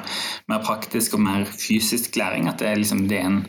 mer 0.51 0.61
praktisk 0.61 1.15
og 1.17 1.23
mer 1.25 1.45
fysisk 1.49 2.19
læring. 2.19 2.45
At 2.51 2.61
det 2.61 2.67
er, 2.69 2.77
liksom, 2.77 3.07
det 3.09 3.17
er 3.17 3.25
en, 3.25 3.39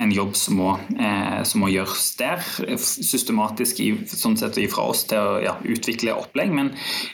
en, 0.00 0.14
jobb 0.16 0.32
som 0.38 0.56
må, 0.56 0.70
eh, 0.96 1.42
som 1.44 1.60
må, 1.60 1.68
gjøres 1.68 2.06
der. 2.16 2.40
Systematisk 2.80 3.82
i, 3.84 3.90
sånn 4.08 4.38
sett 4.40 4.56
fra 4.72 4.86
oss 4.88 5.04
til 5.10 5.20
å 5.20 5.34
ja, 5.44 5.52
utvikle 5.60 6.14
opplegg. 6.16 6.54
Men 6.56 6.70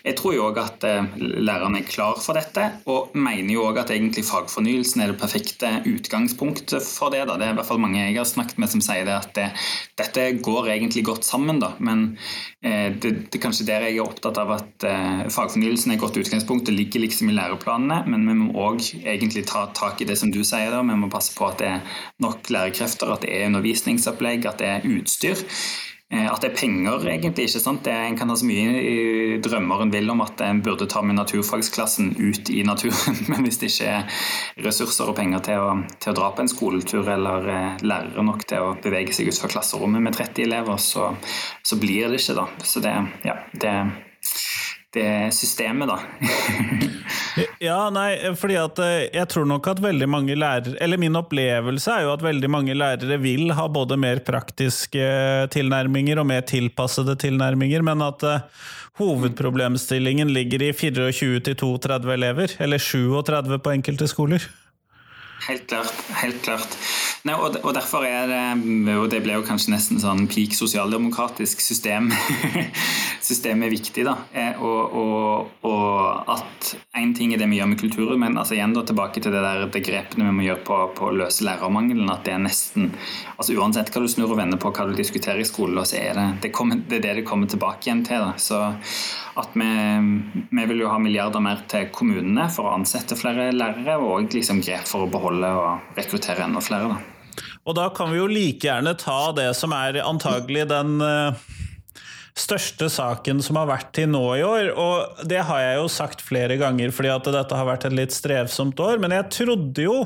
jeg 0.07 0.15
tror 0.21 0.37
jo 0.37 0.45
òg 0.53 0.61
at 0.63 0.87
eh, 0.87 1.09
lærerne 1.19 1.83
er 1.83 1.89
klar 1.89 2.23
for 2.23 2.39
dette, 2.39 2.69
og 2.87 3.17
mener 3.19 3.51
jo 3.57 3.67
òg 3.67 3.83
at 3.83 3.91
egentlig 3.97 4.29
fagfornyelsen 4.29 5.03
er 5.03 5.11
det 5.11 5.19
perfekte 5.19 5.73
utgangspunktet 5.83 6.87
for 6.87 7.11
det. 7.15 7.25
Da. 7.27 7.41
Det 7.41 7.49
er 7.49 7.57
i 7.57 7.59
hvert 7.59 7.71
fall 7.73 7.83
mange 7.83 8.05
jeg 8.05 8.21
har 8.21 8.31
snakket 8.31 8.63
med 8.63 8.71
som 8.71 8.85
sier 8.87 9.03
det, 9.09 9.19
at 9.19 9.35
det, 9.35 9.49
dette 9.99 10.29
går 10.47 10.71
egentlig 10.77 11.03
godt 11.11 11.27
sammen. 11.27 11.59
Da. 11.59 11.75
Men 11.83 12.13
eh, 12.63 12.95
det, 12.95 13.17
det, 13.27 13.35
er 13.35 13.45
kanskje 13.49 13.67
der 13.67 13.89
jeg 13.89 13.99
er 13.99 14.07
opptatt 14.07 14.39
av 14.39 14.55
at 14.61 14.87
eh, 14.87 15.27
fagfornyelsen 15.35 15.91
er 15.91 15.99
et 15.99 16.07
godt 16.07 16.23
utgangspunkt 16.23 16.68
det 16.69 16.77
ligger 16.77 17.07
liksom 17.07 17.33
i 17.33 17.37
læreplanene, 17.37 18.03
men 18.13 18.29
vi 18.29 18.37
må 18.37 18.53
òg 18.69 18.85
egentlig 19.01 19.47
ta 19.49 19.67
tak 19.77 20.03
i 20.03 20.09
det 20.09 20.19
som 20.21 20.33
du 20.33 20.43
sier. 20.45 20.71
da, 20.71 20.83
Vi 20.85 21.01
må 21.01 21.11
passe 21.13 21.35
på 21.37 21.49
at 21.49 21.63
det 21.63 21.69
er 21.73 22.01
nok 22.21 22.51
lærekrefter, 22.53 23.13
at 23.15 23.25
det 23.25 23.35
er 23.35 23.47
undervisningsopplegg, 23.49 24.47
at 24.47 24.61
det 24.61 24.73
er 24.77 24.91
utstyr. 24.99 25.47
Eh, 26.09 26.25
at 26.25 26.41
det 26.41 26.51
er 26.51 26.57
penger, 26.57 27.03
egentlig. 27.05 27.49
ikke 27.49 27.61
sant? 27.61 27.83
Det, 27.85 27.93
en 27.93 28.17
kan 28.17 28.31
ha 28.33 28.37
så 28.37 28.47
mye 28.49 29.41
drømmer 29.45 29.83
en 29.85 29.93
vil 29.93 30.09
om 30.09 30.23
at 30.25 30.41
en 30.41 30.63
burde 30.65 30.89
ta 30.89 31.03
med 31.05 31.19
naturfagsklassen 31.19 32.15
ut 32.17 32.49
i 32.49 32.63
naturen, 32.65 33.19
men 33.33 33.45
hvis 33.45 33.61
det 33.61 33.69
ikke 33.73 33.91
er 33.93 34.23
ressurser 34.65 35.09
og 35.09 35.19
penger 35.19 35.45
til 35.45 35.65
å, 35.65 35.75
til 36.01 36.13
å 36.13 36.17
dra 36.17 36.33
på 36.33 36.45
en 36.45 36.53
skoletur, 36.53 37.09
eller 37.13 37.49
eh, 37.53 37.85
lærere 37.85 38.25
nok 38.25 38.45
til 38.49 38.71
å 38.71 38.75
bevege 38.81 39.13
seg 39.17 39.29
ut 39.29 39.41
fra 39.41 39.53
klasserommet 39.53 40.05
med 40.05 40.17
30 40.17 40.49
elever, 40.49 40.81
så, 40.81 41.11
så 41.61 41.81
blir 41.81 42.09
det 42.09 42.23
ikke, 42.23 42.39
da. 42.41 42.49
Så 42.65 42.85
det, 42.85 42.95
ja, 43.29 43.37
det 43.53 43.75
det 44.95 45.35
systemet, 45.37 45.91
da. 45.91 45.99
ja, 47.69 47.79
nei, 47.93 48.33
fordi 48.41 48.57
at 48.61 48.81
eh, 48.81 49.09
jeg 49.13 49.29
tror 49.29 49.49
nok 49.51 49.69
at 49.69 49.83
veldig 49.85 50.09
mange 50.09 50.37
lærere 50.39 50.79
Eller 50.81 51.01
min 51.01 51.19
opplevelse 51.19 51.93
er 51.93 52.07
jo 52.07 52.15
at 52.15 52.25
veldig 52.25 52.51
mange 52.51 52.77
lærere 52.77 53.19
vil 53.21 53.53
ha 53.57 53.67
både 53.69 53.99
mer 54.01 54.23
praktiske 54.25 55.11
tilnærminger 55.53 56.23
og 56.23 56.29
mer 56.31 56.47
tilpassede 56.49 57.19
tilnærminger, 57.21 57.85
men 57.85 58.05
at 58.07 58.25
uh, 58.25 58.65
hovedproblemstillingen 58.99 60.33
ligger 60.33 60.65
i 60.71 60.73
24 60.73 61.55
32 61.55 62.15
elever, 62.15 62.57
eller 62.59 62.83
37 62.83 63.59
på 63.59 63.77
enkelte 63.77 64.09
skoler. 64.11 64.49
Helt 65.49 65.67
klart. 65.67 65.95
helt 66.21 66.43
klart. 66.45 66.75
Nei, 67.25 67.33
og, 67.33 67.55
og, 67.63 67.71
derfor 67.73 68.05
er 68.05 68.29
det 68.29 68.97
og 68.99 69.07
Det 69.09 69.23
ble 69.25 69.39
jo 69.39 69.45
kanskje 69.47 69.73
nesten 69.73 70.01
sånn 70.03 70.27
peak 70.29 70.53
sosialdemokratisk 70.53 71.63
system. 71.65 72.11
Systemet 73.29 73.71
er 73.71 73.73
viktig, 73.73 74.05
da. 74.05 74.15
Eh, 74.37 74.61
og, 74.61 74.93
og, 75.01 75.55
og 75.65 76.35
at 76.35 76.75
én 77.01 77.15
ting 77.17 77.33
er 77.33 77.41
det 77.41 77.49
vi 77.49 77.63
gjør 77.63 77.71
med 77.73 77.81
kulturen, 77.81 78.21
men 78.21 78.37
altså 78.37 78.59
igjen 78.59 78.75
da 78.77 78.85
tilbake 78.85 79.23
til 79.25 79.33
det 79.33 79.41
der 79.45 79.65
det 79.73 79.83
grepene 79.87 80.29
vi 80.29 80.35
må 80.37 80.45
gjøre 80.51 80.65
på, 80.69 80.79
på 80.99 81.09
å 81.09 81.17
løse 81.23 81.47
lærermangelen. 81.49 82.13
At 82.13 82.29
det 82.29 82.37
er 82.37 82.45
nesten 82.45 82.93
altså 83.39 83.57
Uansett 83.57 83.89
hva 83.95 84.05
du 84.05 84.11
snur 84.13 84.35
og 84.35 84.43
vender 84.43 84.61
på, 84.61 84.75
hva 84.75 84.85
du 84.91 84.93
diskuterer 84.99 85.41
i 85.41 85.49
skolen, 85.49 85.81
så 85.89 85.97
er 85.97 86.13
det 86.19 86.27
det, 86.45 86.53
kommer, 86.53 86.85
det, 86.85 87.01
er 87.01 87.07
det 87.09 87.17
det 87.23 87.27
kommer 87.29 87.49
tilbake 87.49 87.89
igjen 87.89 88.05
til. 88.05 88.21
da. 88.21 88.37
Så 88.37 88.61
at 89.39 89.55
vi, 89.55 89.71
vi, 90.51 90.65
vil 90.67 90.83
jo 90.83 90.91
ha 90.91 90.99
milliarder 90.99 91.43
mer 91.43 91.63
til 91.71 91.89
kommunene 91.95 92.49
for 92.51 92.69
å 92.69 92.75
ansette 92.75 93.17
flere 93.19 93.53
lærere, 93.55 93.99
og 94.03 94.35
liksom 94.35 94.63
grep 94.65 94.89
for 94.91 95.07
å 95.07 95.11
beholde 95.11 95.38
og 95.47 95.95
rekruttere 95.99 96.47
enda 96.49 96.63
flere. 96.65 96.91
Da. 96.91 97.45
Og 97.69 97.77
da 97.77 97.89
kan 97.95 98.11
vi 98.13 98.21
jo 98.21 98.29
like 98.31 98.65
gjerne 98.65 98.97
ta 98.99 99.21
det 99.37 99.51
som 99.59 99.75
er 99.77 100.01
antagelig 100.03 100.65
den 100.71 100.99
uh, 101.05 101.37
største 102.39 102.89
saken 102.93 103.43
som 103.45 103.59
har 103.61 103.69
vært 103.71 103.93
til 103.99 104.11
nå 104.13 104.25
i 104.39 104.45
år. 104.47 104.71
Og 104.73 105.25
det 105.29 105.43
har 105.49 105.65
jeg 105.65 105.81
jo 105.81 105.89
sagt 105.93 106.25
flere 106.25 106.59
ganger 106.61 106.95
fordi 106.95 107.13
at 107.13 107.33
dette 107.39 107.59
har 107.59 107.69
vært 107.69 107.89
et 107.89 107.99
litt 107.99 108.15
strevsomt 108.17 108.81
år, 108.81 109.03
men 109.03 109.15
jeg 109.17 109.33
trodde 109.41 109.89
jo 109.89 109.99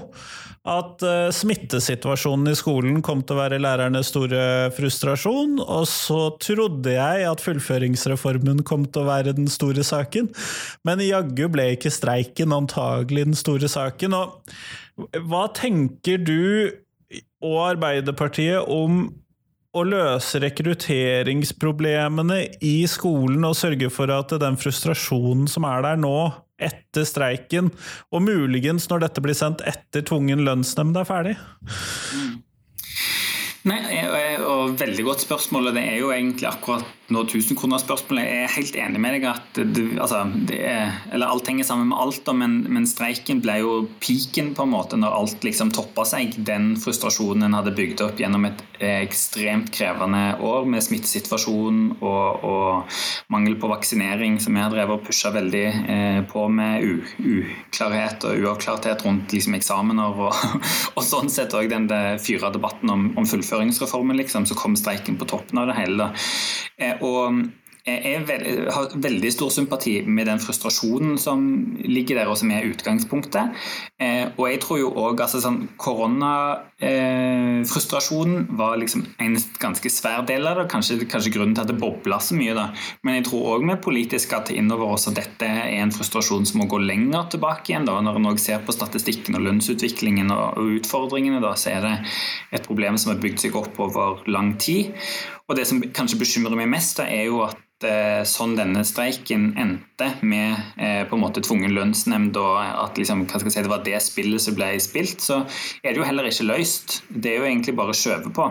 at 0.62 1.02
uh, 1.02 1.26
smittesituasjonen 1.34 2.52
i 2.52 2.54
skolen 2.54 3.00
kom 3.02 3.24
til 3.26 3.34
å 3.34 3.40
være 3.40 3.58
lærernes 3.58 4.12
store 4.12 4.70
frustrasjon, 4.76 5.56
og 5.58 5.88
så 5.90 6.20
trodde 6.42 6.94
jeg 6.94 7.24
at 7.26 7.42
fullføringsreformen 7.42 8.62
kom 8.66 8.84
til 8.86 9.02
å 9.02 9.08
være 9.10 9.34
den 9.34 9.50
store 9.50 9.82
saken, 9.86 10.30
men 10.86 11.02
jaggu 11.02 11.48
ble 11.50 11.72
ikke 11.74 11.90
streiken 11.90 12.54
antagelig 12.54 13.26
den 13.32 13.38
store 13.38 13.70
saken. 13.70 14.14
Og 14.14 14.54
hva 14.96 15.48
tenker 15.56 16.18
du 16.22 16.70
og 17.42 17.58
Arbeiderpartiet 17.72 18.68
om 18.70 19.10
å 19.72 19.82
løse 19.88 20.36
rekrutteringsproblemene 20.42 22.42
i 22.64 22.86
skolen 22.90 23.44
og 23.48 23.56
sørge 23.56 23.88
for 23.92 24.10
at 24.12 24.30
den 24.42 24.56
frustrasjonen 24.60 25.48
som 25.48 25.64
er 25.68 25.82
der 25.86 25.96
nå, 26.00 26.32
etter 26.62 27.04
streiken, 27.08 27.70
og 28.12 28.22
muligens 28.22 28.90
når 28.90 28.98
dette 29.06 29.20
blir 29.24 29.34
sendt 29.34 29.62
etter 29.66 30.02
tvungen 30.06 30.44
lønnsnemnd 30.46 30.96
er 31.00 31.06
ferdig? 31.08 31.36
Mm. 32.12 32.42
Nei, 33.62 33.78
og 34.42 34.74
Veldig 34.78 35.04
godt 35.06 35.22
spørsmål. 35.22 35.68
og 35.70 35.74
Det 35.74 35.84
er 35.86 36.00
jo 36.00 36.10
egentlig 36.10 36.48
akkurat 36.48 36.84
nå 37.12 37.22
1000-kronerspørsmålet. 37.28 38.24
Jeg 38.24 38.42
er 38.42 38.52
helt 38.56 38.76
enig 38.80 39.00
med 39.02 39.14
deg 39.18 39.26
at 39.28 39.58
det, 39.74 39.84
altså, 40.00 40.22
det 40.48 40.58
er, 40.64 40.94
eller 41.12 41.28
alt 41.28 41.46
henger 41.50 41.66
sammen 41.68 41.90
med 41.90 41.98
alt, 42.00 42.30
men, 42.34 42.54
men, 42.72 42.86
streiken 42.88 43.42
ble 43.44 43.58
jo 43.60 43.72
piken 44.00 44.52
på 44.56 44.64
en 44.64 44.72
måte 44.72 44.96
når 44.98 45.14
alt 45.18 45.44
liksom 45.44 45.70
toppa 45.74 46.06
seg. 46.08 46.38
Den 46.46 46.72
frustrasjonen 46.80 47.46
en 47.46 47.58
hadde 47.58 47.74
bygd 47.76 48.00
opp 48.06 48.22
gjennom 48.22 48.48
et 48.48 48.64
ekstremt 48.82 49.70
krevende 49.74 50.38
år 50.42 50.66
med 50.66 50.82
smittesituasjon 50.82 51.82
og, 52.00 52.46
og 52.48 52.96
mangel 53.34 53.58
på 53.60 53.70
vaksinering, 53.70 54.40
som 54.42 54.56
vi 54.56 54.64
har 54.64 54.72
drevet 54.72 54.96
og 54.96 55.06
pusha 55.06 55.30
veldig 55.34 55.66
eh, 55.68 56.20
på 56.32 56.46
med 56.50 56.88
uklarhet 57.20 58.26
og 58.26 58.42
uavklarthet 58.42 59.04
rundt 59.06 59.36
liksom, 59.36 59.58
eksamener 59.58 60.24
og, 60.26 60.42
og 60.96 61.06
sånn 61.06 61.30
sett 61.30 61.54
òg 61.58 61.68
den 61.70 61.90
fyra 62.22 62.50
debatten 62.54 62.90
om, 62.90 63.10
om 63.20 63.28
fullføring 63.28 63.51
fullføringsreformen, 63.52 64.16
liksom, 64.16 64.46
så 64.46 64.54
kom 64.54 64.76
streiken 64.76 65.18
på 65.18 65.28
toppen 65.28 65.58
av 65.58 65.68
det 65.68 65.76
hele. 65.76 66.10
Eh, 66.78 67.02
og 67.02 67.44
jeg 67.82 68.22
har 68.70 68.92
veldig 68.94 69.26
stor 69.34 69.50
sympati 69.50 70.06
med 70.06 70.30
den 70.30 70.38
frustrasjonen 70.38 71.18
som 71.18 71.74
ligger 71.82 72.14
der, 72.20 72.28
og 72.30 72.38
som 72.38 72.46
er 72.54 72.62
utgangspunktet. 72.68 73.50
Eh, 73.98 74.30
og 74.36 74.50
jeg 74.50 74.60
tror 74.62 74.78
jo 74.78 74.92
òg 75.02 75.20
altså 75.24 75.40
sånn, 75.42 75.68
Koronafrustrasjonen 75.82 78.38
eh, 78.44 78.52
var 78.60 78.78
liksom 78.78 79.02
en 79.18 79.34
ganske 79.58 79.90
svær 79.90 80.22
del 80.28 80.46
av 80.46 80.56
det. 80.60 80.68
Kanskje, 80.70 81.06
kanskje 81.10 81.32
grunnen 81.34 81.54
til 81.58 81.64
at 81.64 81.70
det 81.72 81.82
bobla 81.82 82.18
så 82.22 82.34
mye. 82.38 82.54
da. 82.54 82.70
Men 83.02 83.14
jeg 83.18 83.26
tror 83.32 83.48
òg 83.56 83.62
vi 83.66 83.74
politisk 83.88 84.24
skal 84.28 84.42
ta 84.46 84.52
inn 84.54 84.70
over 84.70 84.86
oss 84.94 85.10
at 85.10 85.18
dette 85.18 85.42
er 85.42 85.74
en 85.80 85.94
frustrasjon 85.94 86.46
som 86.46 86.62
må 86.62 86.66
gå 86.70 86.78
lenger 86.78 87.22
tilbake 87.34 87.66
igjen. 87.72 87.86
da, 87.90 87.98
Når 87.98 88.14
en 88.20 88.30
òg 88.30 88.38
ser 88.38 88.62
på 88.62 88.76
statistikken 88.78 89.34
og 89.34 89.42
lønnsutviklingen 89.48 90.30
og, 90.30 90.54
og 90.54 90.78
utfordringene, 90.78 91.42
da, 91.42 91.58
så 91.58 91.66
er 91.74 91.82
det 91.88 91.96
et 92.60 92.66
problem 92.68 92.94
som 92.94 93.10
har 93.10 93.22
bygd 93.26 93.38
seg 93.42 93.58
opp 93.58 93.74
over 93.82 94.22
lang 94.30 94.54
tid. 94.54 94.94
Og 95.50 95.58
Det 95.58 95.66
som 95.66 95.82
kanskje 95.82 96.22
bekymrer 96.22 96.54
meg 96.56 96.70
mest, 96.70 96.96
da, 97.00 97.04
er 97.10 97.26
jo 97.26 97.42
at 97.42 97.58
sånn 98.28 98.56
denne 98.58 98.84
streiken 98.86 99.52
endte, 99.58 100.08
med 100.22 100.56
eh, 100.76 101.02
på 101.08 101.16
en 101.16 101.22
måte 101.22 101.42
tvungen 101.44 101.74
lønnsnemnd 101.76 102.36
og 102.40 102.60
at 102.62 102.98
liksom, 102.98 103.24
si, 103.28 103.62
det 103.62 103.70
var 103.70 103.84
det 103.86 103.98
spillet 104.04 104.42
som 104.42 104.56
ble 104.58 104.74
spilt, 104.82 105.22
så 105.24 105.42
er 105.82 105.92
det 105.92 106.00
jo 106.02 106.06
heller 106.08 106.28
ikke 106.28 106.48
løst. 106.48 107.02
Det 107.08 107.34
er 107.34 107.42
jo 107.42 107.48
egentlig 107.50 107.76
bare 107.78 107.96
skjøvet 107.96 108.32
på. 108.36 108.48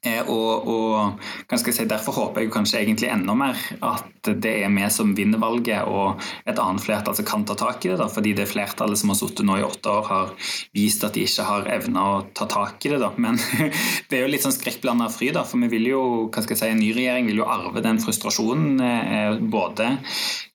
Eh, 0.00 0.24
og, 0.32 0.64
og 0.64 1.58
si, 1.60 1.84
Derfor 1.84 2.16
håper 2.16 2.40
jeg 2.40 2.52
kanskje 2.54 2.78
egentlig 2.80 3.10
enda 3.12 3.34
mer 3.36 3.58
at 3.84 4.30
det 4.40 4.52
er 4.62 4.72
vi 4.72 4.86
som 4.92 5.12
vinner 5.16 5.40
valget, 5.40 5.84
og 5.84 6.20
et 6.48 6.56
annet 6.60 6.84
flertall 6.84 7.16
som 7.18 7.26
kan 7.28 7.44
ta 7.44 7.56
tak 7.58 7.84
i 7.84 7.92
det. 7.92 7.98
Da, 8.00 8.08
fordi 8.12 8.32
det 8.36 8.48
flertallet 8.48 9.00
som 9.00 9.12
har 9.12 9.18
sittet 9.20 9.44
nå 9.48 9.58
i 9.60 9.66
åtte 9.66 9.92
år, 9.92 10.08
har 10.08 10.52
vist 10.76 11.04
at 11.04 11.16
de 11.16 11.26
ikke 11.28 11.48
har 11.48 11.68
evna 11.76 12.06
å 12.14 12.18
ta 12.36 12.48
tak 12.48 12.86
i 12.88 12.94
det. 12.94 13.00
Da. 13.02 13.12
Men 13.20 13.40
det 14.08 14.18
er 14.18 14.24
jo 14.24 14.32
litt 14.32 14.46
sånn 14.46 14.56
skrekkblanda 14.56 15.10
fry, 15.12 15.32
da, 15.36 15.44
for 15.44 15.60
vi 15.66 15.72
vil 15.76 15.90
jo, 15.92 16.04
hva 16.28 16.44
skal 16.44 16.56
jeg 16.56 16.62
si, 16.62 16.70
en 16.72 16.80
ny 16.80 16.94
regjering 16.96 17.28
vil 17.28 17.42
jo 17.42 17.50
arve 17.50 17.84
den 17.84 18.00
frustrasjonen. 18.00 18.80
Eh, 18.80 19.42
både 19.52 19.92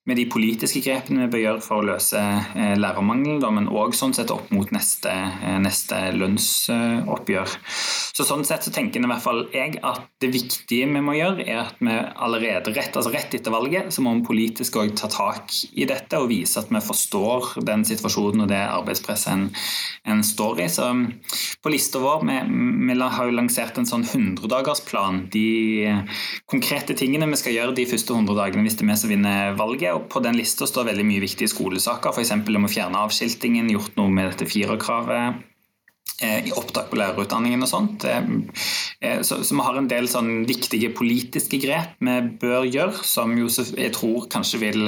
med 0.05 0.19
de 0.19 0.25
politiske 0.29 0.83
grepene 0.85 1.25
vi 1.25 1.31
bør 1.33 1.41
gjøre 1.41 1.63
for 1.65 1.81
å 1.81 1.85
løse 1.87 2.19
eh, 2.21 2.75
lærermangelen, 2.77 3.41
men 3.57 3.69
òg 3.73 3.95
sånn 3.97 4.13
opp 4.29 4.51
mot 4.53 4.69
neste, 4.73 5.09
eh, 5.09 5.57
neste 5.61 5.97
lønnsoppgjør. 6.13 7.55
Så 8.15 8.25
Sånn 8.25 8.45
sett 8.47 8.63
så 8.65 8.71
tenker 8.73 9.03
i 9.03 9.09
hvert 9.09 9.23
fall 9.23 9.41
jeg 9.53 9.79
at 9.85 10.05
det 10.23 10.29
viktige 10.33 10.87
vi 10.89 11.01
må 11.03 11.17
gjøre, 11.17 11.43
er 11.45 11.59
at 11.65 11.81
vi 11.83 11.93
allerede 11.93 12.73
rett, 12.75 12.95
altså 12.95 13.11
rett 13.13 13.33
etter 13.37 13.53
valget 13.53 13.91
så 13.93 14.03
må 14.05 14.13
vi 14.15 14.27
politisk 14.29 14.77
ta 14.95 15.09
tak 15.11 15.51
i 15.73 15.87
dette 15.89 16.19
og 16.21 16.29
vise 16.31 16.61
at 16.61 16.71
vi 16.73 16.81
forstår 16.83 17.65
den 17.67 17.83
situasjonen 17.87 18.45
og 18.45 18.49
det 18.51 18.61
arbeidspresset 18.61 19.33
en, 19.33 19.45
en 20.09 20.23
står 20.25 20.63
i. 20.63 20.69
Så 20.71 20.87
På 21.63 21.73
lista 21.73 21.99
vår 22.01 22.23
vi, 22.29 22.37
vi 22.87 22.97
har 23.01 23.29
jo 23.29 23.35
lansert 23.35 23.77
en 23.81 23.89
sånn 23.89 24.05
100-dagersplan. 24.05 25.25
De 25.33 25.91
konkrete 26.49 26.95
tingene 26.97 27.29
vi 27.31 27.41
skal 27.41 27.57
gjøre 27.57 27.75
de 27.77 27.87
første 27.89 28.13
100 28.13 28.37
dagene 28.37 28.65
hvis 28.65 28.77
det 28.79 28.85
er 28.85 28.91
vi 28.93 28.99
som 29.01 29.11
vinner 29.11 29.57
valget 29.59 29.94
og 29.95 30.07
På 30.11 30.21
den 30.23 30.37
lista 30.37 30.67
står 30.67 30.89
veldig 30.91 31.05
mye 31.07 31.23
viktige 31.23 31.51
skolesaker, 31.51 32.13
f.eks. 32.13 32.33
om 32.35 32.67
å 32.67 32.71
fjerne 32.71 33.03
avskiltingen, 33.05 33.71
gjort 33.73 33.97
noe 33.99 34.11
med 34.11 34.31
dette 34.31 34.47
firerkravet 34.49 35.39
eh, 36.21 36.47
i 36.49 36.53
opptak 36.55 36.91
på 36.91 36.99
lærerutdanningen 36.99 37.65
og 37.65 37.71
sånt. 37.71 38.05
Eh, 38.09 38.27
eh, 39.01 39.21
så, 39.21 39.41
så, 39.43 39.55
vi 39.55 39.65
har 39.65 39.79
en 39.79 39.89
del 39.91 40.09
sånn 40.11 40.43
viktige 40.49 40.91
politiske 40.95 41.59
grep 41.63 41.97
vi 42.03 42.19
bør 42.41 42.67
gjøre, 42.67 43.03
som 43.07 43.33
Josef, 43.39 43.73
jeg 43.79 43.95
tror 43.95 44.27
kanskje 44.31 44.61
vil, 44.65 44.85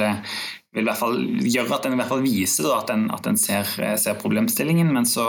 vil 0.76 0.84
i 0.84 0.88
hvert 0.88 1.00
fall 1.00 1.18
gjøre 1.44 1.78
at 1.78 1.88
en 1.88 1.96
i 1.96 2.00
hvert 2.00 2.12
fall 2.12 2.24
viser 2.26 2.70
at 2.76 2.92
en, 2.94 3.08
at 3.14 3.28
en 3.30 3.40
ser, 3.40 3.68
ser, 3.74 4.20
problemstillingen. 4.20 4.92
Men 4.94 5.08
så, 5.08 5.26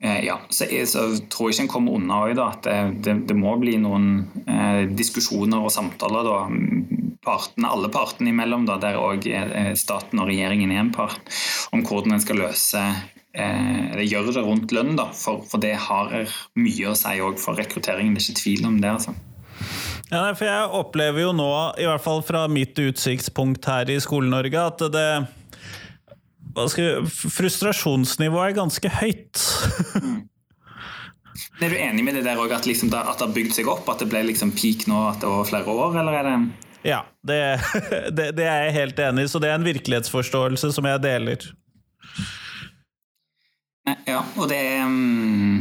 ja, 0.00 0.38
så, 0.50 0.68
så, 0.90 1.08
tror 1.32 1.50
jeg 1.50 1.58
ikke 1.58 1.66
en 1.68 1.72
kommer 1.76 1.98
unna 1.98 2.20
da, 2.34 2.50
at 2.52 2.66
det, 2.66 2.78
det, 3.06 3.18
det, 3.30 3.38
må 3.38 3.56
bli 3.60 3.78
noen 3.82 4.10
eh, 4.46 4.84
diskusjoner 4.90 5.64
og 5.64 5.74
samtaler 5.74 6.30
da, 6.30 6.38
partene, 7.24 7.70
alle 7.70 7.90
partene 7.92 8.32
imellom, 8.32 8.66
da, 8.68 8.78
der 8.82 9.00
òg 9.00 9.26
staten 9.78 10.22
og 10.22 10.30
regjeringen 10.30 10.72
er 10.72 10.82
en 10.84 10.94
part, 10.94 11.20
om 11.74 11.84
hvordan 11.86 12.16
en 12.16 12.24
skal 12.24 12.40
løse 12.42 12.80
eh, 12.80 13.92
eller 13.92 14.06
gjøre 14.06 14.34
det 14.36 14.44
rundt 14.46 14.74
lønn. 14.74 14.94
Da, 14.98 15.10
for, 15.16 15.44
for, 15.48 15.62
det 15.62 15.74
har 15.88 16.12
mye 16.58 16.90
å 16.90 16.98
si 16.98 17.14
òg 17.24 17.40
for 17.42 17.58
rekrutteringen, 17.60 18.16
det 18.16 18.22
er 18.22 18.28
ikke 18.28 18.42
tvil 18.42 18.68
om 18.70 18.80
det. 18.82 18.92
altså. 18.98 19.16
Ja, 20.10 20.26
for 20.36 20.46
Jeg 20.46 20.74
opplever 20.76 21.24
jo 21.24 21.32
nå, 21.36 21.50
i 21.80 21.88
hvert 21.88 22.04
fall 22.04 22.20
fra 22.26 22.44
mitt 22.50 22.78
utsiktspunkt 22.78 23.66
her 23.70 23.90
i 23.90 23.98
Skole-Norge, 24.02 24.68
at 24.68 24.86
det 24.94 25.08
jeg, 26.54 27.08
Frustrasjonsnivået 27.10 28.52
er 28.52 28.60
ganske 28.60 28.94
høyt. 29.00 29.42
mm. 30.04 30.22
Er 31.62 31.70
du 31.70 31.76
enig 31.78 32.04
med 32.06 32.16
det 32.18 32.24
der 32.26 32.38
òg, 32.38 32.52
at, 32.54 32.66
liksom 32.66 32.92
at, 32.94 33.16
det 33.18 33.26
har 33.26 33.34
bygd 33.34 33.56
seg 33.56 33.68
opp? 33.70 33.88
At 33.90 34.02
det 34.02 34.10
ble 34.10 34.24
liksom 34.28 34.52
peak 34.54 34.86
nå 34.90 35.00
at 35.08 35.22
det 35.22 35.30
var 35.30 35.48
flere 35.48 35.74
år, 35.74 35.98
eller 36.02 36.18
er 36.18 36.28
det 36.28 36.36
ja, 36.84 37.02
det, 37.26 37.38
det, 38.16 38.30
det, 38.36 38.44
er 38.44 38.66
jeg 38.66 38.78
helt 38.78 39.04
enig 39.06 39.26
i, 39.26 39.30
så 39.32 39.40
det 39.42 39.50
er 39.50 39.58
en 39.58 39.66
virkelighetsforståelse 39.66 40.72
som 40.76 40.88
jeg 40.88 41.02
deler. 41.04 41.48
Ja, 44.08 44.20
og 44.36 44.48
det 44.48 44.58
er, 44.58 44.84
mm, 44.88 45.58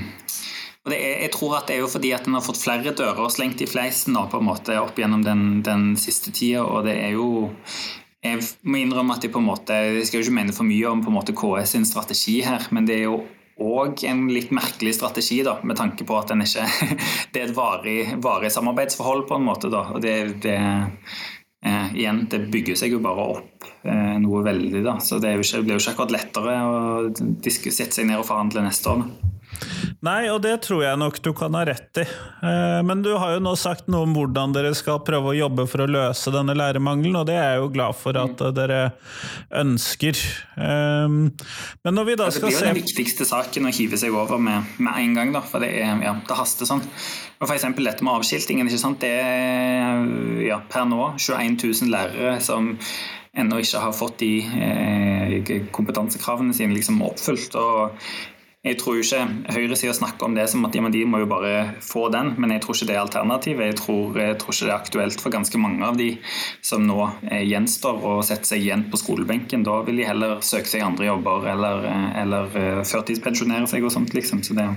og 0.83 0.91
det 0.93 0.99
er 0.99 1.25
Jeg 1.25 1.31
tror 1.33 1.57
at 1.57 1.67
det 1.67 1.75
er 1.75 1.81
jo 1.81 1.89
fordi 1.91 2.13
at 2.15 2.27
en 2.27 2.37
har 2.37 2.45
fått 2.45 2.61
flere 2.61 2.93
dører 2.95 3.31
slengt 3.31 3.63
i 3.63 3.67
fleisen 3.67 4.15
på 4.15 4.39
en 4.39 4.47
måte 4.47 4.77
opp 4.79 4.99
gjennom 4.99 5.25
den, 5.25 5.61
den 5.65 5.91
siste 5.99 6.31
tida, 6.31 6.63
og 6.63 6.87
det 6.87 6.95
er 6.99 7.17
jo 7.17 7.49
jeg 8.23 8.39
må 8.63 8.79
innrømme 8.79 9.17
at 9.17 9.25
jeg 9.25 9.33
på 9.33 9.41
en 9.41 9.49
måte, 9.49 9.75
jeg 9.75 10.07
skal 10.07 10.21
jo 10.21 10.27
ikke 10.29 10.37
mene 10.37 10.53
for 10.55 10.67
mye 10.67 10.87
om 10.87 11.01
på 11.03 11.11
en 11.11 11.17
måte 11.17 11.35
KS 11.35 11.73
sin 11.75 11.87
strategi 11.87 12.37
her, 12.45 12.69
men 12.71 12.87
det 12.87 13.01
er 13.01 13.09
jo 13.09 13.17
òg 13.61 14.03
en 14.09 14.25
litt 14.33 14.51
merkelig 14.55 14.95
strategi, 14.97 15.41
da, 15.45 15.57
med 15.63 15.77
tanke 15.77 16.05
på 16.07 16.17
at 16.17 16.31
den 16.33 16.41
ikke 16.45 16.65
Det 17.33 17.41
er 17.41 17.49
et 17.49 17.55
varig, 17.57 17.99
varig 18.23 18.51
samarbeidsforhold, 18.53 19.27
på 19.29 19.37
en 19.37 19.47
måte. 19.47 19.69
da, 19.73 19.85
og 19.93 20.01
det, 20.01 20.15
det 20.45 20.57
eh, 20.57 21.93
igjen, 21.93 22.25
det 22.31 22.45
bygger 22.53 22.79
seg 22.79 22.95
jo 22.95 23.01
bare 23.03 23.27
opp 23.37 23.67
eh, 23.83 24.15
noe 24.23 24.43
veldig. 24.45 24.83
da, 24.85 24.97
så 25.03 25.21
det 25.21 25.35
blir 25.37 25.75
jo 25.75 25.81
ikke 25.81 25.95
akkurat 25.95 26.17
lettere 26.17 26.57
å 26.65 26.73
sette 27.13 27.91
seg 27.93 28.09
ned 28.09 28.19
og 28.21 28.27
forhandle 28.29 28.65
neste 28.65 28.93
år. 28.93 29.05
Nei, 30.03 30.27
og 30.27 30.41
det 30.43 30.57
tror 30.65 30.81
jeg 30.83 30.99
nok 30.99 31.19
du 31.23 31.29
kan 31.37 31.55
ha 31.55 31.63
rett 31.67 32.01
i. 32.01 32.03
Eh, 32.03 32.79
men 32.83 33.03
du 33.05 33.13
har 33.15 33.35
jo 33.35 33.43
nå 33.43 33.53
sagt 33.59 33.87
noe 33.91 34.03
om 34.07 34.15
hvordan 34.17 34.55
dere 34.55 34.73
skal 34.75 34.99
prøve 35.05 35.31
å 35.31 35.37
jobbe 35.37 35.65
for 35.71 35.85
å 35.85 35.87
løse 35.87 36.33
denne 36.33 36.55
lærermangelen, 36.59 37.15
og 37.21 37.29
det 37.29 37.37
er 37.39 37.53
jeg 37.53 37.61
jo 37.61 37.69
glad 37.77 37.95
for 37.99 38.19
at 38.19 38.43
mm. 38.43 38.51
dere 38.57 38.81
ønsker. 39.63 40.19
Eh, 40.59 41.15
men 41.15 41.97
når 41.99 42.09
vi 42.09 42.17
da 42.19 42.27
skal 42.29 42.49
se 42.49 42.49
Det 42.49 42.51
blir 42.51 42.59
jo 42.59 42.67
den 42.67 42.81
viktigste 42.81 43.29
saken 43.29 43.69
å 43.69 43.75
hive 43.79 43.99
seg 44.01 44.17
over 44.17 44.41
med, 44.43 44.75
med 44.83 44.99
en 45.05 45.17
gang, 45.21 45.33
da, 45.37 45.43
for 45.47 45.63
det, 45.63 45.71
er, 45.79 45.95
ja, 46.03 46.17
det 46.19 46.39
haster 46.41 46.67
sånn. 46.67 46.83
Og 47.39 47.47
F.eks. 47.47 47.65
dette 47.79 48.03
med 48.03 48.13
avskiltingen. 48.13 48.67
ikke 48.67 48.83
sant? 48.83 49.01
Det 49.03 49.15
er 49.23 50.05
ja, 50.43 50.59
per 50.71 50.87
nå 50.87 51.13
21 51.15 51.59
000 51.63 51.91
lærere 51.93 52.37
som 52.43 52.73
ennå 53.33 53.57
ikke 53.63 53.81
har 53.81 53.95
fått 53.97 54.19
de 54.21 54.33
eh, 54.45 55.63
kompetansekravene 55.73 56.53
sine 56.55 56.75
liksom 56.75 57.01
oppfylt. 57.03 57.55
og 57.57 57.97
jeg 58.63 58.77
tror 58.79 58.95
ikke 58.95 59.25
Høyresida 59.51 59.91
snakker 59.91 60.29
om 60.29 60.35
det 60.37 60.45
som 60.47 60.63
at 60.63 60.71
de 60.71 61.01
må 61.03 61.19
jo 61.19 61.27
bare 61.27 61.73
få 61.83 62.05
den, 62.13 62.29
men 62.39 62.53
jeg 62.55 62.61
tror 62.63 62.77
ikke 62.77 62.87
det 62.87 62.95
er 62.95 63.01
alternativet. 63.01 63.65
Jeg 63.73 63.77
tror, 63.81 64.15
jeg 64.15 64.37
tror 64.39 64.55
ikke 64.55 64.67
det 64.69 64.71
er 64.71 64.77
aktuelt 64.77 65.23
for 65.23 65.35
ganske 65.35 65.59
mange 65.59 65.83
av 65.83 65.97
de 65.99 66.07
som 66.63 66.85
nå 66.87 66.99
eh, 67.27 67.43
gjenstår 67.43 67.99
og 67.99 68.23
setter 68.23 68.53
seg 68.53 68.63
igjen 68.63 68.85
på 68.87 69.01
skolebenken. 69.01 69.65
Da 69.67 69.81
vil 69.83 69.99
de 69.99 70.07
heller 70.07 70.39
søke 70.39 70.71
seg 70.71 70.85
andre 70.85 71.09
jobber 71.09 71.49
eller, 71.51 71.89
eh, 71.91 72.07
eller 72.23 72.55
eh, 72.61 72.81
førtidspensjonere 72.87 73.67
seg 73.67 73.83
og 73.83 73.91
sånt, 73.97 74.15
liksom. 74.15 74.45
Så 74.47 74.55
det, 74.55 74.69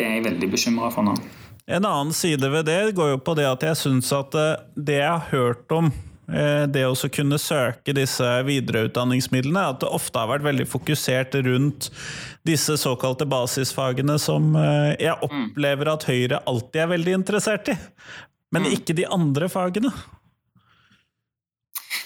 det 0.00 0.08
er 0.08 0.16
jeg 0.16 0.26
veldig 0.30 0.52
bekymra 0.56 0.88
for 0.94 1.04
nå. 1.04 1.18
En 1.66 1.84
annen 1.84 2.16
side 2.16 2.48
ved 2.48 2.70
det 2.70 2.94
går 2.96 3.18
jo 3.18 3.22
på 3.26 3.36
det 3.36 3.50
at 3.50 3.68
jeg 3.68 3.82
syns 3.84 4.08
at 4.16 4.32
det 4.32 5.02
jeg 5.02 5.12
har 5.12 5.28
hørt 5.28 5.76
om 5.76 5.92
det 6.26 6.82
å 6.88 6.94
kunne 7.12 7.38
søke 7.38 7.94
disse 7.94 8.26
videreutdanningsmidlene, 8.48 9.62
at 9.70 9.82
det 9.84 9.90
ofte 9.94 10.18
har 10.18 10.32
vært 10.32 10.46
veldig 10.48 10.66
fokusert 10.66 11.36
rundt 11.46 11.90
disse 12.46 12.76
såkalte 12.80 13.26
basisfagene 13.28 14.18
som 14.22 14.54
eh, 14.58 14.94
jeg 15.02 15.16
mm. 15.16 15.26
opplever 15.28 15.92
at 15.92 16.06
Høyre 16.08 16.42
alltid 16.46 16.82
er 16.82 16.92
veldig 16.94 17.16
interessert 17.20 17.72
i, 17.72 17.76
men 18.54 18.66
mm. 18.66 18.74
ikke 18.78 18.96
de 18.98 19.08
andre 19.18 19.50
fagene. 19.52 19.92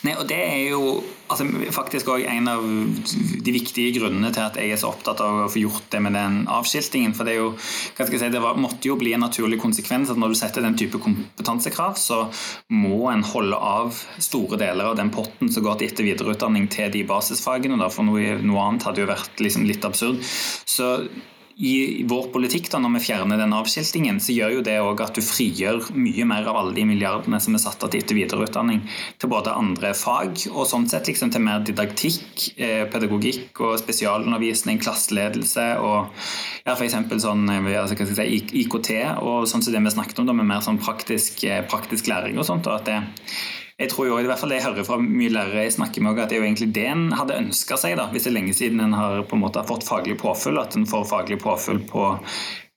Nei, 0.01 0.15
og 0.17 0.25
Det 0.29 0.37
er 0.41 0.71
jo 0.71 1.03
altså, 1.29 1.45
faktisk 1.77 2.09
òg 2.09 2.23
en 2.25 2.49
av 2.49 2.63
de 2.65 3.53
viktige 3.53 3.93
grunnene 3.99 4.31
til 4.33 4.47
at 4.47 4.57
jeg 4.57 4.73
er 4.73 4.81
så 4.81 4.89
opptatt 4.95 5.21
av 5.21 5.43
å 5.43 5.51
få 5.53 5.61
gjort 5.61 5.91
det 5.93 6.01
med 6.01 6.17
den 6.17 6.39
avskiltingen. 6.49 7.13
For 7.17 7.29
det, 7.29 7.35
er 7.35 7.43
jo, 7.43 7.51
hva 7.53 8.07
skal 8.07 8.17
jeg 8.17 8.23
si, 8.23 8.31
det 8.33 8.41
var, 8.41 8.57
måtte 8.61 8.89
jo 8.89 8.97
bli 9.01 9.13
en 9.17 9.25
naturlig 9.27 9.61
konsekvens 9.61 10.13
at 10.13 10.21
når 10.21 10.33
du 10.33 10.39
setter 10.41 10.65
den 10.65 10.79
type 10.81 11.03
kompetansekrav, 11.05 11.99
så 12.01 12.23
må 12.73 13.11
en 13.13 13.27
holde 13.29 13.59
av 13.61 13.93
store 14.17 14.61
deler 14.61 14.89
av 14.89 14.97
den 14.97 15.13
potten 15.13 15.53
som 15.53 15.67
går 15.67 15.83
til 15.83 15.91
etter- 15.91 16.09
videreutdanning 16.09 16.71
til 16.73 16.89
de 16.97 17.05
basisfagene. 17.05 17.77
Da, 17.81 17.91
for 17.93 18.09
noe, 18.09 18.39
noe 18.41 18.65
annet 18.71 18.89
hadde 18.89 19.05
jo 19.05 19.11
vært 19.13 19.45
liksom 19.45 19.69
litt 19.69 19.85
absurd. 19.85 20.25
Så 20.65 20.95
i 21.61 22.05
vår 22.09 22.31
politikk, 22.33 22.71
da, 22.73 22.79
når 22.81 22.95
vi 22.95 23.03
fjerner 23.11 23.37
den 23.41 23.53
avskiltingen, 23.53 24.17
så 24.23 24.33
gjør 24.33 24.55
jo 24.55 24.63
det 24.65 24.79
òg 24.81 25.03
at 25.05 25.19
du 25.19 25.21
frigjør 25.25 25.91
mye 25.93 26.25
mer 26.29 26.49
av 26.49 26.57
alle 26.57 26.73
de 26.79 26.87
milliardene 26.89 27.41
som 27.43 27.57
er 27.57 27.61
satt 27.61 27.85
av 27.85 27.93
til 27.93 28.17
videreutdanning, 28.17 28.81
til 29.21 29.33
både 29.33 29.53
andre 29.53 29.93
fag 29.97 30.47
og 30.55 30.65
sånn 30.71 30.89
sett 30.89 31.11
liksom 31.11 31.33
til 31.35 31.45
mer 31.45 31.61
didaktikk, 31.67 32.47
eh, 32.57 32.87
pedagogikk 32.89 33.61
og 33.67 33.77
spesialundervisning, 33.83 34.81
klasseledelse 34.81 35.69
og 35.85 36.09
ja, 36.65 36.73
f.eks. 36.79 36.97
sånn 37.27 37.45
altså, 37.53 38.09
si, 38.09 38.41
IKT 38.65 38.93
og 39.21 39.45
sånn 39.51 39.61
som 39.61 39.77
det 39.77 39.85
vi 39.85 39.97
snakket 39.99 40.25
om, 40.25 40.33
da, 40.33 40.37
med 40.41 40.49
mer 40.49 40.65
sånn 40.65 40.81
praktisk, 40.81 41.45
eh, 41.45 41.61
praktisk 41.69 42.09
læring 42.09 42.41
og 42.41 42.49
sånt. 42.49 42.73
og 42.73 42.81
at 42.81 42.89
det 42.89 43.01
jeg 43.81 43.89
tror 43.95 44.11
jo, 44.11 44.17
i 44.21 44.29
hvert 44.29 44.41
fall 44.41 44.53
det 44.53 44.59
jeg 44.59 44.67
hører 44.69 44.85
fra 44.85 44.99
mye 45.01 45.33
lærere 45.33 45.65
jeg 45.65 45.79
snakker 45.79 46.05
med, 46.05 46.19
at 46.21 46.29
det 46.29 46.37
er 46.37 46.43
jo 46.43 46.49
egentlig 46.51 46.73
det 46.77 46.87
en 46.91 47.07
hadde 47.17 47.39
ønska 47.41 47.79
seg, 47.81 47.97
da, 47.97 48.11
hvis 48.13 48.27
det 48.27 48.35
er 48.35 48.37
lenge 48.37 48.57
siden 48.57 48.83
en 48.85 48.97
har 48.97 49.23
på 49.29 49.39
en 49.39 49.45
måte 49.47 49.63
fått 49.69 49.87
faglig 49.89 50.19
påfyll. 50.21 50.61
At 50.61 50.77
en 50.77 50.89
får 50.89 51.07
faglig 51.09 51.39
påfyll 51.41 51.81
på, 51.89 52.11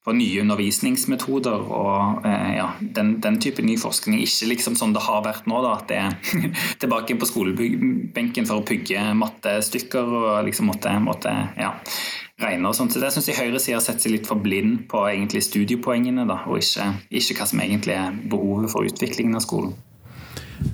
på 0.08 0.16
nye 0.16 0.46
undervisningsmetoder 0.46 1.68
og 1.76 2.24
eh, 2.30 2.56
ja, 2.56 2.70
den, 2.80 3.18
den, 3.26 3.42
type 3.44 3.68
ny 3.68 3.76
forskning. 3.82 4.22
Ikke 4.24 4.48
liksom 4.54 4.80
sånn 4.80 4.96
det 4.96 5.04
har 5.04 5.28
vært 5.28 5.52
nå, 5.52 5.60
da, 5.68 5.76
at 5.82 5.92
det 5.92 6.00
er 6.00 6.58
tilbake 6.86 7.20
på 7.20 7.32
skolebenken 7.34 8.48
for 8.48 8.64
å 8.64 8.68
pugge 8.72 9.04
mattestykker 9.20 10.18
og 10.24 10.34
liksom 10.48 10.72
måtte, 10.72 10.96
måtte 11.04 11.36
ja, 11.60 11.76
regne 12.40 12.72
og 12.72 12.80
sånt. 12.80 12.96
Så 12.96 13.04
det 13.04 13.12
syns 13.12 13.28
jeg 13.28 13.42
høyresida 13.44 13.82
har 13.82 13.84
sett 13.92 14.00
seg 14.00 14.16
litt 14.16 14.30
for 14.30 14.40
blind 14.40 14.86
på 14.92 15.04
egentlig 15.12 15.44
studiepoengene, 15.52 16.30
da, 16.32 16.46
og 16.48 16.64
ikke, 16.64 16.94
ikke 17.12 17.42
hva 17.42 17.52
som 17.52 17.68
egentlig 17.68 18.00
er 18.00 18.22
behovet 18.24 18.72
for 18.72 18.88
utviklingen 18.88 19.36
av 19.36 19.44
skolen. 19.44 19.76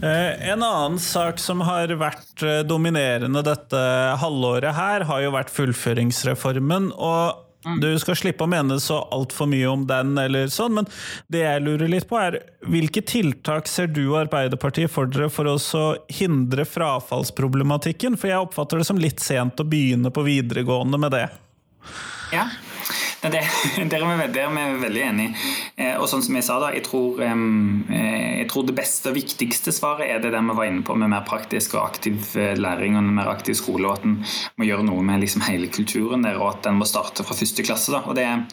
Eh, 0.01 0.49
en 0.49 0.63
annen 0.63 0.99
sak 0.99 1.39
som 1.39 1.61
har 1.67 1.91
vært 1.99 2.43
eh, 2.43 2.61
dominerende 2.67 3.43
dette 3.43 3.81
halvåret 4.21 4.75
her, 4.77 5.05
har 5.09 5.21
jo 5.23 5.35
vært 5.35 5.51
fullføringsreformen. 5.51 6.91
og 6.95 7.41
mm. 7.65 7.79
du 7.83 7.89
skal 7.99 8.15
slippe 8.15 8.45
å 8.45 8.51
mene 8.51 8.79
så 8.79 9.01
altfor 9.11 9.49
mye 9.51 9.67
om 9.67 9.83
den, 9.89 10.15
eller 10.21 10.47
sånn, 10.53 10.77
men 10.79 10.87
det 11.27 11.43
jeg 11.43 11.65
lurer 11.65 11.91
litt 11.91 12.07
på, 12.09 12.19
er 12.21 12.39
hvilke 12.63 13.03
tiltak 13.03 13.67
ser 13.67 13.91
du 13.91 14.05
og 14.05 14.21
Arbeiderpartiet 14.23 14.91
for 14.93 15.11
dere 15.11 15.27
for 15.33 15.51
å 15.51 15.57
hindre 16.21 16.67
frafallsproblematikken? 16.69 18.15
For 18.19 18.31
jeg 18.31 18.47
oppfatter 18.47 18.79
det 18.79 18.87
som 18.87 19.01
litt 19.01 19.19
sent 19.23 19.59
å 19.59 19.67
begynne 19.67 20.13
på 20.15 20.23
videregående 20.27 21.01
med 21.01 21.17
det. 21.17 21.27
Ja, 22.31 22.47
det, 23.21 23.41
der, 23.91 24.03
er 24.03 24.21
vi, 24.21 24.27
der 24.33 24.47
er 24.47 24.55
vi 24.55 24.83
veldig 24.85 25.03
enige. 25.09 25.33
Eh, 25.75 25.95
og 25.99 26.07
sånn 26.11 26.23
som 26.25 26.37
jeg 26.39 26.47
sa 26.47 26.59
da, 26.61 26.71
jeg 26.75 26.85
tror, 26.87 27.19
jeg 27.19 28.47
tror, 28.51 28.67
det 28.69 28.77
beste 28.77 29.11
og 29.11 29.17
viktigste 29.17 29.73
svaret 29.75 30.07
er 30.07 30.21
det 30.23 30.31
der 30.33 30.45
vi 30.45 30.55
var 30.57 30.69
inne 30.69 30.85
på 30.85 30.95
med 30.99 31.11
mer 31.11 31.25
praktisk 31.27 31.75
og 31.77 31.83
aktiv 31.83 32.31
eh, 32.39 32.55
læring 32.59 32.97
og 32.99 33.09
mer 33.19 33.31
aktiv 33.31 33.57
skole, 33.57 33.87
og 33.87 33.99
at 33.99 34.07
en 34.07 34.17
må 34.59 34.67
gjøre 34.67 34.87
noe 34.87 35.03
med 35.05 35.23
liksom 35.23 35.43
hele 35.47 35.69
kulturen 35.73 36.25
der, 36.25 36.39
og 36.39 36.53
at 36.53 36.63
den 36.67 36.79
må 36.79 36.87
starte 36.89 37.25
fra 37.27 37.37
første 37.37 37.65
klasse. 37.65 37.91
da, 37.93 38.03
og 38.05 38.15
det 38.17 38.25
er 38.27 38.43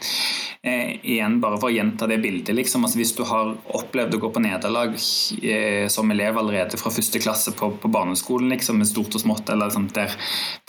eh, 0.67 0.97
igjen 1.15 1.39
bare 1.43 1.59
for 1.61 1.71
å 1.71 1.75
gjenta 1.75 2.09
det 2.11 2.19
bildet, 2.23 2.55
liksom, 2.57 2.85
altså 2.87 3.01
Hvis 3.01 3.15
du 3.17 3.23
har 3.29 3.55
opplevd 3.77 4.17
å 4.17 4.21
gå 4.25 4.33
på 4.35 4.43
nederlag 4.43 4.97
eh, 4.97 5.87
som 5.93 6.11
elev 6.11 6.39
allerede 6.41 6.81
fra 6.81 6.93
første 6.95 7.21
klasse 7.23 7.55
på, 7.57 7.71
på 7.83 7.93
barneskolen, 7.93 8.51
liksom, 8.55 8.81
med 8.83 8.91
stort 8.91 9.15
og 9.15 9.23
smått, 9.23 9.51
eller 9.53 9.71
liksom, 9.71 9.89
der, 9.97 10.17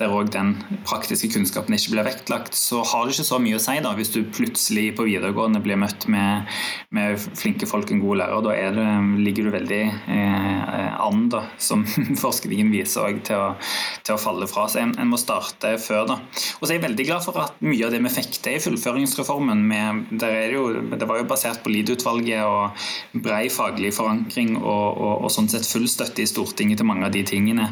òg 0.08 0.32
den 0.34 0.56
praktiske 0.88 1.30
kunnskapen 1.34 1.76
ikke 1.78 1.96
blir 1.96 2.08
vektlagt, 2.08 2.58
så 2.58 2.84
har 2.86 3.06
det 3.06 3.18
ikke 3.18 3.30
så 3.32 3.42
mye 3.44 3.58
å 3.58 3.64
si 3.64 3.78
da, 3.84 3.87
hvis 3.98 4.12
du 4.14 4.22
plutselig 4.24 4.90
på 4.98 5.06
videregående 5.08 5.62
blir 5.64 5.80
møtt 5.80 6.08
med, 6.12 6.50
med 6.96 7.20
flinke 7.38 7.70
folk, 7.70 7.92
en 7.92 8.02
god 8.04 8.22
lærer. 8.22 8.44
Da 8.44 8.56
det, 8.76 8.86
ligger 9.24 9.48
du 9.48 9.54
veldig 9.54 9.82
eh, 9.88 10.98
an, 11.04 11.28
da, 11.32 11.44
som 11.62 11.86
forskningen 12.26 12.72
viser 12.74 13.08
også, 13.08 13.24
til, 13.28 13.72
til, 14.04 14.16
å 14.16 14.22
falle 14.22 14.50
fra. 14.50 14.68
Så 14.72 14.82
en, 14.82 14.94
en 15.00 15.12
må 15.12 15.20
starte 15.22 15.76
før. 15.82 16.06
da. 16.10 16.20
Og 16.60 16.66
så 16.66 16.74
er 16.74 16.78
jeg 16.80 16.86
veldig 16.88 17.08
glad 17.10 17.26
for 17.26 17.40
at 17.44 17.62
mye 17.64 17.88
av 17.88 17.94
det 17.94 18.02
vi 18.04 18.14
fikk 18.18 18.40
til 18.44 18.58
i 18.58 18.64
fullføringsreformen, 18.64 19.64
med, 19.68 20.04
det, 20.22 20.32
jo, 20.54 20.68
det, 20.94 21.04
var 21.08 21.22
jo 21.22 21.28
basert 21.30 21.64
på 21.64 21.72
Lied-utvalget 21.74 22.44
og 22.48 23.22
brei 23.24 23.48
faglig 23.54 23.94
forankring 23.96 24.56
og, 24.58 24.98
og, 24.98 25.14
og, 25.26 25.30
sånn 25.34 25.50
sett 25.52 25.68
full 25.68 25.88
støtte 25.92 26.24
i 26.24 26.30
Stortinget 26.30 26.82
til 26.82 26.88
mange 26.90 27.08
av 27.08 27.14
de 27.16 27.24
tingene 27.28 27.70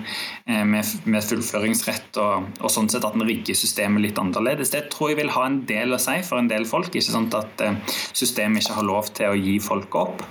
eh, 0.47 0.63
med, 0.67 0.85
med, 1.05 1.23
fullføringsrett 1.25 2.19
og, 2.21 2.49
og 2.61 2.71
sånn 2.71 2.89
sett 2.91 3.05
at 3.07 3.17
en 3.17 3.25
rigger 3.27 3.57
systemet 3.57 4.03
litt 4.03 4.21
annerledes. 4.21 4.73
Det 4.73 4.85
tror 4.93 5.13
jeg 5.13 5.21
vil 5.21 5.33
ha 5.35 5.45
en 5.47 5.61
del 5.67 5.95
å 5.95 6.01
si 6.05 6.21
for 6.27 6.41
en 6.41 6.49
del 6.51 6.67
folk. 6.69 6.93
Ikke 6.93 7.13
sant 7.13 7.35
at 7.37 7.61
eh, 7.65 7.77
systemet 8.15 8.63
ikke 8.63 8.79
har 8.79 8.87
lov 8.87 9.11
til 9.15 9.31
å 9.31 9.37
gi 9.39 9.59
folk 9.63 9.97
opp. 9.99 10.25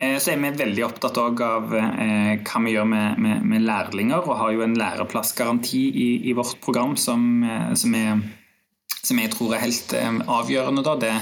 Eh, 0.00 0.16
så 0.20 0.32
er 0.32 0.40
vi 0.40 0.52
veldig 0.60 0.86
opptatt 0.86 1.20
av 1.20 1.40
eh, 1.76 2.34
hva 2.40 2.64
vi 2.64 2.74
gjør 2.74 2.88
med, 2.88 3.20
med, 3.20 3.46
med, 3.52 3.64
lærlinger, 3.68 4.24
og 4.24 4.38
har 4.40 4.54
jo 4.56 4.64
en 4.66 4.76
læreplassgaranti 4.80 5.82
i, 5.90 6.10
i 6.30 6.36
vårt 6.36 6.60
program 6.64 6.96
som, 7.00 7.44
som, 7.76 7.96
er, 7.96 8.22
som, 9.02 9.18
jeg 9.20 9.32
tror 9.34 9.54
er 9.54 9.64
helt 9.64 9.94
avgjørende. 9.96 10.84
Da. 10.86 10.96
Det, 11.00 11.12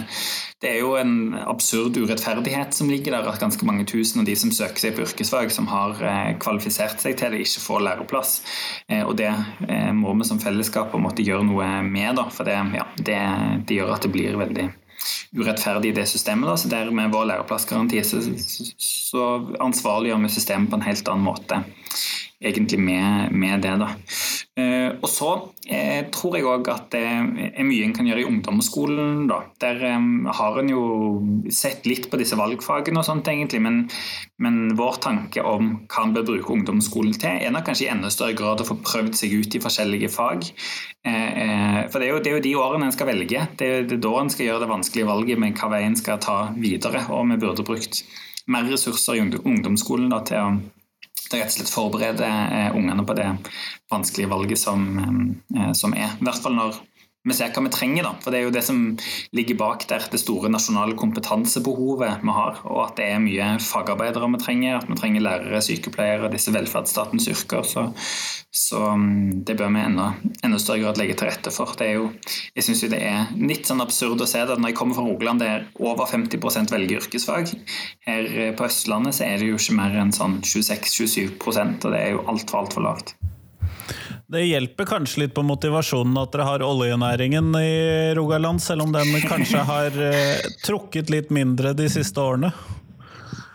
det, 0.62 0.72
er 0.72 0.80
jo 0.82 0.94
en 0.98 1.36
absurd 1.38 1.98
urettferdighet 2.00 2.74
som 2.76 2.90
ligger 2.90 3.16
der, 3.16 3.28
at 3.30 3.42
ganske 3.42 3.68
mange 3.68 3.86
tusen 3.88 4.22
av 4.22 4.28
de 4.28 4.34
som 4.38 4.52
søker 4.54 4.82
seg 4.82 4.96
på 4.96 5.04
yrkesfag, 5.06 5.52
som 5.54 5.70
har 5.70 6.00
kvalifisert 6.42 7.00
seg 7.02 7.18
til 7.20 7.34
det, 7.34 7.44
ikke 7.46 7.64
får 7.64 7.86
læreplass. 7.86 8.34
Og 9.04 9.14
det 9.20 9.30
må 9.94 10.16
vi 10.18 10.26
som 10.28 10.42
fellesskap 10.42 10.96
måtte 10.98 11.26
gjøre 11.26 11.46
noe 11.46 11.70
med, 11.86 12.18
da, 12.18 12.26
for 12.34 12.48
det, 12.48 12.58
ja, 12.78 12.88
det, 12.98 13.22
det 13.68 13.80
gjør 13.80 13.94
at 13.94 14.06
det 14.06 14.14
blir 14.14 14.38
veldig 14.40 14.68
urettferdig 15.36 15.92
i 15.92 15.96
det 16.00 16.06
systemet. 16.06 16.48
Da. 16.48 16.56
Så 16.56 16.68
der 16.68 16.90
med 16.90 17.12
vår 17.12 17.28
læreplassgaranti 17.32 18.02
så, 18.04 18.22
så 18.78 19.28
ansvarliggjør 19.60 20.24
vi 20.24 20.32
systemet 20.32 20.70
på 20.70 20.78
en 20.78 20.88
helt 20.88 21.12
annen 21.12 21.28
måte 21.28 21.62
egentlig 22.38 22.78
med, 22.78 23.32
med 23.32 23.62
det. 23.62 23.74
da. 23.80 23.88
Eh, 24.58 24.92
og 25.02 25.08
så 25.10 25.30
eh, 25.66 26.06
tror 26.14 26.36
jeg 26.36 26.46
òg 26.46 26.68
at 26.70 26.86
det 26.94 27.02
er 27.02 27.66
mye 27.66 27.86
en 27.86 27.94
kan 27.96 28.06
gjøre 28.06 28.22
i 28.22 28.28
ungdomsskolen. 28.28 29.26
da. 29.30 29.40
Der 29.62 29.82
eh, 29.90 30.06
har 30.38 30.60
en 30.60 30.70
jo 30.70 30.82
sett 31.50 31.86
litt 31.90 32.06
på 32.10 32.20
disse 32.20 32.38
valgfagene 32.38 33.02
og 33.02 33.06
sånt, 33.06 33.28
egentlig, 33.30 33.60
men, 33.64 33.80
men 34.38 34.76
vår 34.78 35.00
tanke 35.02 35.42
om 35.42 35.72
hva 35.90 36.04
en 36.04 36.14
bør 36.14 36.28
bruke 36.30 36.54
ungdomsskolen 36.54 37.18
til, 37.18 37.42
er 37.42 37.54
nok 37.54 37.66
kanskje 37.68 37.88
i 37.88 37.92
enda 37.96 38.12
større 38.14 38.38
grad 38.38 38.62
å 38.62 38.68
få 38.70 38.78
prøvd 38.86 39.18
seg 39.18 39.34
ut 39.34 39.58
i 39.58 39.62
forskjellige 39.64 40.12
fag. 40.14 40.46
Eh, 41.06 41.28
eh, 41.42 41.82
for 41.90 41.98
det 41.98 42.06
er, 42.06 42.14
jo, 42.14 42.22
det 42.22 42.32
er, 42.32 42.38
jo, 42.38 42.46
de 42.46 42.56
årene 42.62 42.90
en 42.90 42.94
skal 42.94 43.10
velge. 43.10 43.44
Det 43.58 43.66
er, 43.66 43.84
det 43.90 43.98
er 43.98 44.06
da 44.06 44.14
en 44.22 44.30
skal 44.30 44.46
gjøre 44.46 44.62
det 44.62 44.72
vanskelige 44.76 45.10
valget 45.10 45.42
med 45.42 45.58
hva 45.58 45.74
vei 45.74 45.84
en 45.88 45.98
skal 45.98 46.22
ta 46.22 46.40
videre. 46.54 47.02
Og 47.10 47.26
vi 47.34 47.42
burde 47.42 47.66
brukt 47.66 48.04
mer 48.48 48.70
ressurser 48.70 49.18
i 49.18 49.26
ungdomsskolen 49.26 50.12
da, 50.14 50.22
til 50.24 50.38
å 50.38 50.77
rett 51.36 51.50
og 51.50 51.56
slett 51.56 51.72
forberede 51.72 52.28
eh, 52.28 52.76
ungene 52.76 53.04
på 53.06 53.16
det 53.18 53.28
vanskelige 53.92 54.30
valget 54.30 54.60
som, 54.60 54.86
eh, 55.56 55.72
som 55.72 55.96
er. 55.96 56.16
I 56.16 56.28
hvert 56.28 56.42
fall 56.44 56.56
når 56.56 56.80
vi 57.26 57.34
ser 57.34 57.50
hva 57.52 57.64
vi 57.64 57.72
trenger. 57.72 58.06
Da. 58.06 58.12
For 58.22 58.32
Det 58.32 58.40
er 58.40 58.46
jo 58.46 58.54
det 58.54 58.64
som 58.64 58.80
ligger 59.36 59.58
bak 59.58 59.86
der, 59.90 60.04
det 60.10 60.20
store 60.22 60.50
nasjonale 60.52 60.96
kompetansebehovet 60.98 62.22
vi 62.22 62.34
har. 62.34 62.60
Og 62.70 62.80
at 62.86 62.96
det 63.00 63.08
er 63.10 63.22
mye 63.22 63.48
fagarbeidere 63.62 64.30
vi 64.34 64.40
trenger, 64.42 64.78
at 64.78 64.88
vi 64.88 64.98
trenger 64.98 65.24
lærere, 65.24 65.62
sykepleiere, 65.64 66.30
disse 66.32 66.54
velferdsstatens 66.54 67.28
yrker. 67.32 67.66
Så, 67.68 67.88
så 68.54 68.82
mm, 68.94 69.44
det 69.48 69.58
bør 69.58 69.72
vi 69.74 69.84
enda, 69.84 70.10
enda 70.46 70.60
større 70.62 70.86
grad 70.86 71.00
legge 71.00 71.18
til 71.18 71.30
rette 71.30 71.52
for. 71.54 71.74
Det 71.78 71.88
er 71.88 71.98
jo, 71.98 72.10
jeg 72.56 72.68
syns 72.68 72.86
det 72.88 73.02
er 73.02 73.32
litt 73.36 73.68
sånn 73.68 73.84
absurd 73.84 74.22
å 74.24 74.28
se 74.30 74.44
det. 74.48 74.58
Når 74.58 74.72
jeg 74.72 74.78
kommer 74.80 74.98
fra 74.98 75.06
Rogaland 75.08 75.44
der 75.44 75.66
over 75.82 76.08
50% 76.08 76.74
velger 76.74 77.02
yrkesfag. 77.02 77.52
Her 78.08 78.30
på 78.56 78.68
Østlandet 78.68 79.18
så 79.18 79.26
er 79.26 79.40
det 79.40 79.50
jo 79.50 79.58
ikke 79.58 79.76
mer 79.78 79.98
enn 80.00 80.14
sånn 80.14 80.38
26-27% 80.44 81.88
og 81.88 81.92
det 81.92 82.00
er 82.00 82.14
jo 82.14 82.24
altfor, 82.30 82.62
altfor 82.62 82.86
lavt. 82.86 83.18
Det 84.28 84.42
hjelper 84.44 84.84
kanskje 84.88 85.22
litt 85.22 85.34
på 85.36 85.44
motivasjonen 85.46 86.18
at 86.20 86.34
dere 86.34 86.48
har 86.48 86.64
oljenæringen 86.66 87.54
i 87.56 88.12
Rogaland, 88.18 88.60
selv 88.60 88.84
om 88.84 88.92
den 88.92 89.14
kanskje 89.24 89.62
har 89.64 89.94
eh, 90.04 90.42
trukket 90.66 91.08
litt 91.12 91.32
mindre 91.32 91.72
de 91.76 91.88
siste 91.92 92.20
årene? 92.20 92.52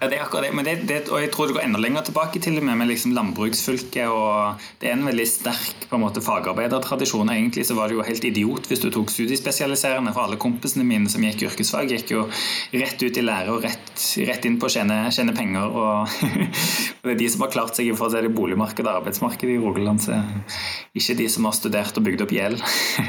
Ja, 0.04 0.10
det 0.12 0.18
er 0.18 0.26
akkurat 0.26 0.44
det. 0.44 0.52
Men 0.52 0.66
det, 0.68 0.74
det, 0.84 0.98
og 1.08 1.22
jeg 1.24 1.30
tror 1.32 1.48
det 1.48 1.54
går 1.56 1.64
enda 1.64 1.80
lenger 1.80 2.04
tilbake 2.04 2.40
til 2.44 2.58
og 2.60 2.66
med 2.68 2.76
med 2.76 2.90
liksom 2.90 3.14
landbruksfylket. 3.16 4.10
og 4.12 4.60
Det 4.82 4.90
er 4.90 4.98
en 4.98 5.06
veldig 5.08 5.26
sterk 5.32 5.86
på 5.88 5.96
en 5.96 6.02
måte, 6.04 6.20
fagarbeidertradisjon. 6.26 7.32
Egentlig 7.32 7.64
så 7.70 7.78
var 7.78 7.88
det 7.88 7.96
jo 7.96 8.04
helt 8.04 8.28
idiot 8.28 8.68
hvis 8.68 8.84
du 8.84 8.90
tok 8.92 9.14
studiespesialiserende. 9.14 10.12
For 10.12 10.26
alle 10.26 10.40
kompisene 10.42 10.84
mine 10.84 11.08
som 11.08 11.24
gikk 11.24 11.46
yrkesfag, 11.48 11.94
gikk 11.96 12.12
jo 12.12 12.26
rett 12.74 13.00
ut 13.00 13.20
i 13.20 13.24
lære 13.24 13.54
og 13.56 13.64
rett, 13.64 13.94
rett 14.28 14.48
inn 14.50 14.58
på 14.60 14.68
å 14.68 14.74
tjene, 14.76 14.98
tjene 15.16 15.38
penger. 15.38 15.72
Og, 15.72 16.18
og, 17.00 17.08
det 17.08 17.16
er 17.16 17.22
de 17.24 17.32
som 17.32 17.48
har 17.48 17.56
klart 17.56 17.80
seg 17.80 17.94
for 17.96 18.10
å 18.10 18.12
si 18.12 18.26
det 18.28 18.34
boligmarkedet 18.36 18.90
og 18.90 19.06
arbeidsmarkedet 19.06 19.56
i 19.56 19.62
Rogaland. 19.64 20.04
Så 20.04 20.20
ikke 21.00 21.16
de 21.22 21.30
som 21.32 21.48
har 21.48 21.56
studert 21.56 21.96
og 21.96 22.08
bygd 22.10 22.26
opp 22.28 22.36
gjeld. 22.36 22.60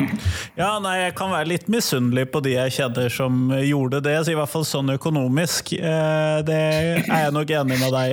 ja, 0.62 0.70
nei, 0.78 0.94
jeg 1.08 1.18
kan 1.18 1.34
være 1.34 1.50
litt 1.56 1.66
misunnelig 1.66 2.28
på 2.30 2.46
de 2.46 2.54
jeg 2.54 2.78
kjenner 2.78 3.10
som 3.18 3.50
gjorde 3.58 4.04
det, 4.06 4.14
så 4.22 4.36
i 4.36 4.38
hvert 4.38 4.54
fall 4.54 4.68
sånn 4.68 4.94
økonomisk. 4.94 5.74
Eh, 5.74 6.38
det 6.46 6.62
er 7.04 7.26
jeg 7.26 7.34
nok 7.34 7.56
enig 7.60 7.80
med 7.80 7.96
deg. 7.96 8.08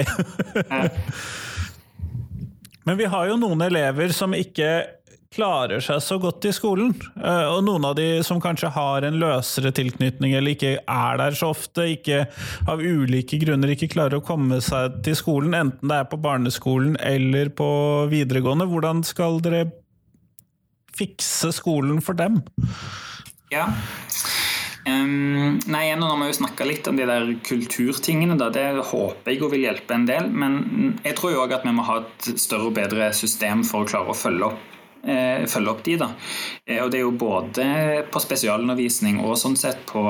Men 2.88 2.97
vi 2.97 3.12
har 3.13 3.29
jo 3.29 3.38
noen 3.39 3.62
elever 3.67 4.13
som 4.15 4.34
ikke 4.34 4.71
klarer 5.31 5.79
seg 5.84 6.01
så 6.03 6.17
godt 6.19 6.45
i 6.49 6.51
skolen. 6.55 6.91
Eh, 7.15 7.45
og 7.53 7.62
noen 7.63 7.86
av 7.88 7.95
de 7.95 8.07
som 8.27 8.41
kanskje 8.43 8.71
har 8.75 9.05
en 9.07 9.19
løsere 9.21 9.71
tilknytning, 9.75 10.34
eller 10.36 10.55
ikke 10.55 10.73
er 10.81 11.21
der 11.21 11.38
så 11.38 11.53
ofte, 11.53 11.88
ikke 11.93 12.25
av 12.71 12.84
ulike 12.84 13.39
grunner 13.41 13.71
ikke 13.71 13.91
klarer 13.93 14.19
å 14.19 14.25
komme 14.25 14.60
seg 14.63 14.99
til 15.05 15.15
skolen, 15.19 15.55
enten 15.55 15.91
det 15.91 16.01
er 16.01 16.10
på 16.12 16.19
barneskolen 16.21 16.97
eller 16.99 17.53
på 17.55 17.69
videregående. 18.12 18.67
Hvordan 18.71 19.05
skal 19.07 19.39
dere 19.45 19.69
fikse 20.97 21.53
skolen 21.55 22.03
for 22.03 22.19
dem? 22.19 22.41
Ja, 23.51 23.69
Um, 24.87 25.59
nei, 25.69 25.91
Nå 25.95 26.07
har 26.09 26.17
vi 26.17 26.31
jo 26.31 26.37
snakka 26.39 26.65
litt 26.65 26.87
om 26.89 26.97
de 26.97 27.05
der 27.05 27.29
kulturtingene. 27.45 28.37
Da. 28.39 28.49
Det 28.53 28.65
håper 28.89 29.35
jeg 29.35 29.51
vil 29.53 29.67
hjelpe 29.67 29.95
en 29.95 30.07
del. 30.09 30.29
Men 30.33 30.97
jeg 31.05 31.17
tror 31.19 31.35
jo 31.35 31.43
òg 31.43 31.55
at 31.57 31.65
vi 31.67 31.75
må 31.75 31.85
ha 31.87 32.01
et 32.01 32.31
større 32.41 32.71
og 32.71 32.77
bedre 32.77 33.11
system 33.17 33.65
for 33.67 33.83
å 33.85 33.89
klare 33.89 34.13
å 34.13 34.17
følge 34.17 34.49
opp, 34.49 34.77
eh, 35.05 35.45
følge 35.51 35.73
opp 35.73 35.83
de. 35.85 35.97
da. 36.01 36.11
Eh, 36.65 36.81
og 36.83 36.91
det 36.91 37.01
er 37.01 37.05
jo 37.05 37.15
både 37.15 37.65
på 38.11 38.23
spesialundervisning 38.23 39.21
og 39.21 39.37
sånn 39.37 39.57
sett 39.59 39.85
på, 39.89 40.05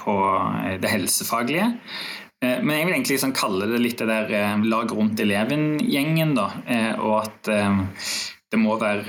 på 0.00 0.18
eh, 0.64 0.76
det 0.80 0.94
helsefaglige. 0.96 1.72
Men 2.44 2.74
jeg 2.76 2.84
vil 2.84 2.92
egentlig 2.92 3.14
liksom 3.14 3.30
kalle 3.32 3.66
det 3.70 3.78
litt 3.80 4.02
det 4.02 4.06
der 4.10 4.58
lag 4.68 4.90
rundt 4.92 5.20
eleven-gjengen. 5.22 6.34
da, 6.36 6.50
Og 7.00 7.14
at 7.22 7.48
det 8.54 8.60
må 8.62 8.76
være 8.78 9.02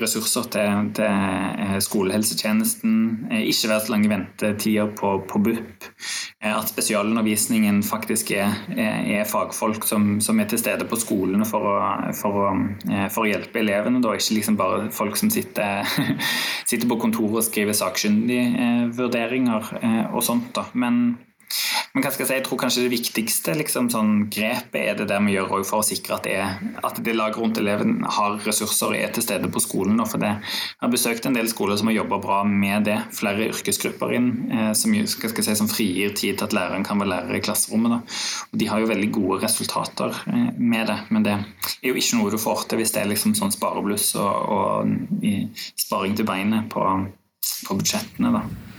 ressurser 0.00 0.48
til, 0.52 0.88
til 0.98 1.06
eh, 1.08 1.78
skolehelsetjenesten, 1.80 2.96
eh, 3.32 3.46
ikke 3.48 3.70
være 3.70 3.84
så 3.86 3.92
lange 3.94 4.10
ventetider 4.10 4.90
på, 4.98 5.14
på 5.30 5.40
BUP. 5.46 5.86
Eh, 6.42 6.52
at 6.52 6.68
spesialundervisningen 6.68 7.80
faktisk 7.88 8.34
er, 8.36 8.52
er 8.76 9.24
fagfolk 9.28 9.86
som, 9.88 10.18
som, 10.20 10.40
er 10.40 10.50
til 10.50 10.60
stede 10.60 10.84
på 10.90 10.98
skolene 11.00 11.48
for 11.48 11.70
å, 11.72 11.76
for 12.18 12.40
for 13.12 13.24
å 13.24 13.28
hjelpe 13.28 13.60
elevene. 13.62 14.00
Da. 14.02 14.12
Ikke 14.16 14.36
liksom 14.36 14.56
bare 14.58 14.90
folk 14.92 15.16
som 15.16 15.30
sitter, 15.32 15.88
sitter 16.70 16.88
på 16.90 16.98
kontoret 17.00 17.40
og 17.40 17.46
skriver 17.46 17.76
sakkyndige 17.76 18.90
vurderinger 18.96 19.72
og 20.12 20.24
sånt. 20.26 20.50
Da. 20.56 20.66
Men 20.74 21.14
men 21.92 22.04
hva 22.04 22.12
skal 22.12 22.24
jeg 22.24 22.30
si, 22.30 22.36
jeg 22.38 22.44
tror 22.46 22.60
kanskje 22.62 22.84
det 22.86 22.92
viktigste 22.94 23.54
liksom, 23.58 23.90
sånn, 23.92 24.12
grepet 24.32 24.78
er 24.80 24.96
det 24.96 25.08
der 25.10 25.20
vi 25.26 25.34
gjør 25.34 25.64
for 25.68 25.82
å 25.82 25.86
sikre 25.86 26.16
at 26.16 26.24
det, 26.28 26.38
at 26.80 27.00
det 27.04 27.14
laget 27.16 27.40
rundt 27.40 27.60
eleven 27.60 27.98
har 28.16 28.38
ressurser 28.46 28.94
og 28.94 28.96
er 28.96 29.12
til 29.12 29.24
stede 29.26 29.50
på 29.52 29.60
skolen. 29.62 30.00
For 30.08 30.20
det. 30.22 30.32
Jeg 30.40 30.80
har 30.82 30.92
besøkt 30.92 31.28
en 31.28 31.36
del 31.36 31.50
skoler 31.52 31.78
som 31.78 31.90
har 31.90 31.98
jobba 31.98 32.18
bra 32.22 32.40
med 32.48 32.88
det. 32.88 32.96
Flere 33.14 33.50
yrkesgrupper 33.52 34.16
inn 34.16 34.30
eh, 34.50 34.72
som, 34.78 34.94
si, 34.96 35.56
som 35.58 35.70
frigir 35.70 36.16
tid 36.16 36.40
til 36.40 36.48
at 36.48 36.56
læreren 36.56 36.86
kan 36.86 37.00
være 37.02 37.12
lærer 37.12 37.38
i 37.38 37.44
klasserommet. 37.44 37.98
Da. 37.98 38.18
Og 38.50 38.62
de 38.62 38.70
har 38.72 38.82
jo 38.82 38.90
veldig 38.90 39.12
gode 39.14 39.40
resultater 39.44 40.16
eh, 40.32 40.50
med 40.58 40.88
det, 40.90 40.98
men 41.12 41.28
det 41.28 41.36
er 41.36 41.92
jo 41.92 41.96
ikke 41.98 42.18
noe 42.18 42.32
du 42.32 42.40
får 42.40 42.66
til 42.70 42.82
hvis 42.82 42.96
det 42.96 43.04
er 43.04 43.12
liksom 43.12 43.36
sånn 43.38 43.54
sparebluss 43.54 44.14
og, 44.20 44.52
og 44.56 45.24
sparing 45.78 46.16
til 46.18 46.28
beinet 46.28 46.72
på, 46.72 46.88
på 47.68 47.78
budsjettene. 47.82 48.32
da. 48.40 48.71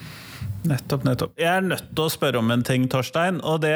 Nettopp, 0.67 1.04
nettopp. 1.04 1.34
Jeg 1.39 1.49
er 1.52 1.65
nødt 1.65 1.89
til 1.91 2.06
å 2.06 2.12
spørre 2.12 2.39
om 2.39 2.52
en 2.54 2.63
ting, 2.63 2.88
Torstein. 2.91 3.41
og 3.43 3.62
det 3.65 3.76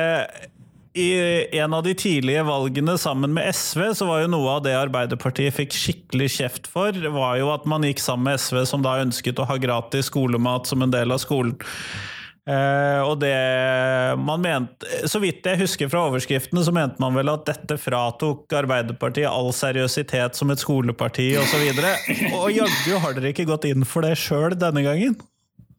i 0.97 1.59
en 1.59 1.75
av 1.77 1.83
de 1.85 1.93
tidlige 1.93 2.41
valgene 2.47 2.95
sammen 2.97 3.35
med 3.35 3.53
SV, 3.53 3.83
så 3.99 4.07
var 4.09 4.23
jo 4.23 4.31
noe 4.33 4.55
av 4.55 4.63
det 4.65 4.73
Arbeiderpartiet 4.77 5.53
fikk 5.53 5.75
skikkelig 5.77 6.29
kjeft 6.39 6.69
for, 6.71 6.95
var 7.13 7.37
jo 7.37 7.51
at 7.53 7.67
man 7.69 7.85
gikk 7.85 8.01
sammen 8.01 8.31
med 8.31 8.41
SV, 8.41 8.63
som 8.65 8.85
da 8.85 8.97
ønsket 9.03 9.37
å 9.37 9.45
ha 9.45 9.59
gratis 9.61 10.09
skolemat 10.09 10.69
som 10.69 10.81
en 10.81 10.93
del 10.93 11.13
av 11.13 11.21
skolen. 11.21 11.53
Eh, 12.47 13.01
og 13.03 13.17
det 13.19 13.35
man 14.23 14.39
mente 14.39 15.01
Så 15.11 15.19
vidt 15.19 15.43
jeg 15.43 15.59
husker 15.59 15.89
fra 15.91 16.05
overskriftene, 16.07 16.61
så 16.63 16.71
mente 16.71 17.01
man 17.03 17.17
vel 17.17 17.27
at 17.33 17.43
dette 17.49 17.75
fratok 17.75 18.55
Arbeiderpartiet 18.55 19.27
all 19.27 19.51
seriøsitet 19.51 20.39
som 20.39 20.53
et 20.53 20.63
skoleparti 20.63 21.33
osv. 21.41 21.65
Og, 21.73 21.81
så 21.81 22.29
og 22.39 22.53
jaggu 22.55 23.01
har 23.03 23.17
dere 23.17 23.33
ikke 23.35 23.49
gått 23.49 23.67
inn 23.67 23.83
for 23.83 24.07
det 24.07 24.15
sjøl 24.21 24.55
denne 24.55 24.85
gangen? 24.87 25.19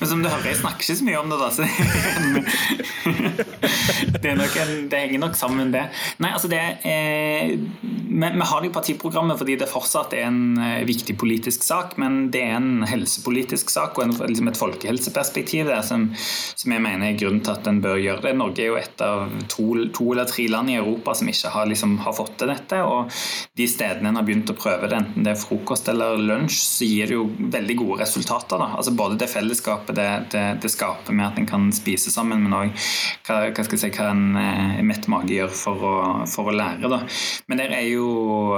Men 0.00 0.08
som 0.10 0.22
du 0.22 0.28
hører, 0.28 0.50
jeg 0.50 0.60
snakker 0.60 0.82
ikke 0.84 1.00
så 1.00 1.06
mye 1.06 1.20
om 1.20 1.28
det, 1.32 1.38
da. 1.40 1.48
Så 1.54 1.62
det, 4.22 4.28
en, 4.32 4.40
det 4.90 4.98
henger 5.04 5.20
nok 5.22 5.34
sammen, 5.38 5.72
det. 5.74 5.84
Nei, 6.22 6.30
altså 6.32 6.48
det 6.52 6.62
eh, 6.86 7.44
vi, 8.16 8.30
vi, 8.32 8.44
har 8.50 8.62
det 8.62 8.68
i 8.68 8.72
partiprogrammet 8.72 9.38
fordi 9.38 9.56
det 9.60 9.68
fortsatt 9.70 10.14
er 10.16 10.28
en 10.28 10.58
eh, 10.62 10.84
viktig 10.88 11.16
politisk 11.20 11.64
sak, 11.66 11.96
men 12.00 12.30
det 12.32 12.42
er 12.46 12.56
en 12.58 12.86
helsepolitisk 12.88 13.70
sak 13.72 13.98
og 13.98 14.06
en, 14.06 14.14
liksom 14.30 14.50
et 14.50 14.60
folkehelseperspektiv 14.60 15.70
der 15.70 15.84
som, 15.86 16.08
som, 16.16 16.72
jeg 16.72 16.84
mener 16.84 17.10
er 17.10 17.18
grunnen 17.20 17.42
til 17.44 17.54
at 17.54 17.68
en 17.70 17.82
bør 17.84 18.00
gjøre 18.00 18.24
det. 18.28 18.34
Norge 18.38 18.64
er 18.64 18.70
jo 18.70 18.78
et 18.80 19.04
av 19.04 19.26
to, 19.52 19.66
to 19.96 20.08
eller 20.14 20.28
tre 20.30 20.46
land 20.52 20.72
i 20.72 20.78
Europa 20.78 21.16
som 21.18 21.30
ikke 21.32 21.52
har, 21.52 21.68
liksom, 21.70 21.98
har 22.06 22.16
fått 22.16 22.36
til 22.40 22.52
dette. 22.52 22.80
og 22.84 23.12
De 23.58 23.68
stedene 23.70 24.10
en 24.10 24.20
har 24.20 24.26
begynt 24.26 24.52
å 24.52 24.58
prøve 24.58 24.90
det, 24.90 25.02
enten 25.02 25.26
det 25.26 25.34
er 25.34 25.40
frokost 25.40 25.90
eller 25.92 26.20
lunsj, 26.20 26.60
så 26.64 26.88
gir 26.88 27.10
det 27.10 27.18
jo 27.18 27.28
veldig 27.52 27.78
gode 27.82 28.00
resultater. 28.04 28.60
Da. 28.62 28.72
Altså 28.78 28.94
Både 28.96 29.20
det 29.20 29.30
fellesskapet 29.32 29.85
det, 29.94 30.08
det, 30.32 30.44
det 30.62 30.70
skaper 30.72 31.14
med 31.14 31.26
at 31.28 31.38
en 31.40 31.48
kan 31.48 31.68
spise 31.74 32.10
sammen, 32.10 32.42
men 32.42 32.56
òg 32.56 32.72
hva, 33.26 33.38
hva, 33.50 33.64
skal 33.66 33.76
jeg 33.76 33.82
si, 33.84 33.92
hva 33.94 34.10
en 34.12 34.38
eh, 34.40 34.82
mett 34.86 35.08
mage 35.12 35.34
gjør 35.36 35.54
for 35.54 35.86
å, 35.86 35.94
for 36.30 36.50
å 36.50 36.56
lære. 36.56 36.90
Da. 36.90 37.00
Men 37.46 37.62
der 37.62 37.76
er 37.78 37.86
jo 37.88 38.08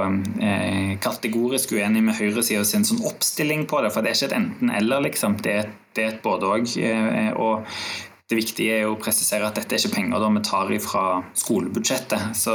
eh, 0.01 0.95
kategorisk 1.03 1.75
uenig 1.77 2.03
med 2.05 2.17
høyresida 2.19 2.65
sin 2.67 2.87
sånn 2.87 3.03
oppstilling 3.09 3.67
på 3.69 3.83
det, 3.85 3.93
for 3.93 4.05
det 4.05 4.13
er 4.13 4.19
ikke 4.19 4.31
et 4.31 4.37
enten-eller, 4.39 5.05
liksom. 5.09 5.39
Det 5.45 5.55
er, 5.61 5.73
det 5.95 6.05
er 6.05 6.13
et 6.15 6.23
både-og. 6.25 6.69
Eh, 6.79 7.31
og 7.37 7.67
det 8.29 8.37
viktige 8.37 8.75
er 8.77 8.85
å 8.85 8.97
presisere 9.01 9.47
at 9.47 9.57
dette 9.57 9.73
er 9.73 9.81
ikke 9.81 9.95
penger 9.95 10.21
vi 10.35 10.41
tar 10.45 10.69
fra 10.83 11.03
skolebudsjettet. 11.33 12.35
Så 12.37 12.53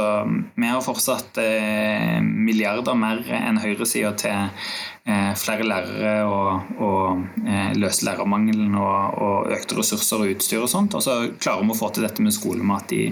vi 0.55 0.69
har 0.71 0.83
fortsatt 0.83 1.35
eh, 1.41 2.21
milliarder 2.23 2.95
mer 2.95 3.19
enn 3.35 3.59
høyresida 3.59 4.13
til 4.15 4.37
eh, 4.37 5.33
flere 5.35 5.67
lærere 5.67 6.13
og, 6.31 6.71
og 6.79 7.43
eh, 7.43 7.75
løse 7.75 8.07
lærermangelen 8.07 8.71
og, 8.79 9.19
og, 9.19 9.51
økte 9.51 9.75
ressurser 9.81 10.23
og 10.23 10.31
utstyr 10.37 10.63
og 10.63 10.71
sånt. 10.71 10.95
Og 10.95 11.03
så 11.03 11.17
klarer 11.43 11.67
vi 11.67 11.75
å 11.75 11.79
få 11.81 11.91
til 11.91 12.07
dette 12.07 12.23
med 12.23 12.37
skolemat 12.37 12.95
i, 12.95 13.09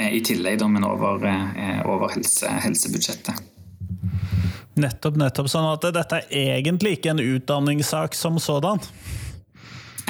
i 0.00 0.24
tillegg, 0.24 0.64
men 0.72 0.88
over, 0.88 1.28
over 1.84 2.16
helse, 2.16 2.48
helsebudsjettet. 2.64 3.50
Nettopp, 4.80 5.20
nettopp. 5.20 5.52
Sånn 5.52 5.68
at 5.68 5.84
dette 5.92 6.22
er 6.24 6.54
egentlig 6.56 6.96
ikke 6.96 7.12
en 7.12 7.20
utdanningssak 7.20 8.16
som 8.16 8.40
sådan? 8.40 8.80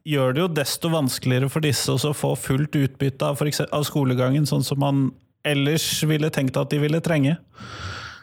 gjør 0.07 0.33
det 0.33 0.43
jo 0.43 0.49
desto 0.61 0.91
vanskeligere 0.93 1.51
for 1.51 1.65
disse 1.65 1.91
å 1.91 2.15
få 2.15 2.33
fullt 2.39 2.77
utbytte 2.79 3.27
av, 3.27 3.41
av, 3.67 3.87
skolegangen, 3.87 4.47
sånn 4.47 4.65
som 4.65 4.79
man 4.81 5.07
ellers 5.47 5.85
ville 6.07 6.31
tenkt 6.33 6.57
at 6.59 6.71
de 6.71 6.79
ville 6.81 7.01
trenge. 7.03 7.35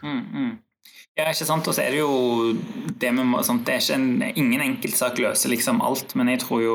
Mm, 0.01 0.21
mm. 0.21 0.53
Ja, 1.15 1.29
ikke 1.31 1.45
sant. 1.47 1.67
Og 1.71 1.75
så 1.77 1.79
er 1.79 1.93
det 1.93 2.01
jo 2.01 2.55
det 2.99 3.13
med, 3.15 3.37
sånn, 3.47 3.61
Det 3.63 3.71
er 3.71 3.79
ikke 3.79 3.95
en, 3.95 4.23
ingen 4.35 4.63
enkeltsak 4.65 5.19
løser 5.23 5.47
liksom 5.53 5.77
alt, 5.79 6.11
men 6.19 6.27
jeg 6.33 6.41
tror 6.41 6.59
jo 6.59 6.73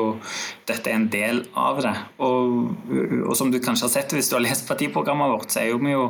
dette 0.65 0.89
er 0.89 0.97
en 0.97 1.05
del 1.13 1.43
av 1.53 1.81
det. 1.85 1.91
Og, 2.25 2.71
og, 3.19 3.35
som 3.37 3.51
du 3.53 3.59
kanskje 3.61 3.85
har 3.85 3.91
sett 3.93 4.15
hvis 4.17 4.31
du 4.31 4.39
har 4.39 4.41
lest 4.41 4.65
partiprogrammet 4.65 5.29
vårt, 5.29 5.53
så 5.53 5.61
er 5.61 5.67
jo 5.69 5.77
vi 5.83 5.93
jo 5.93 6.07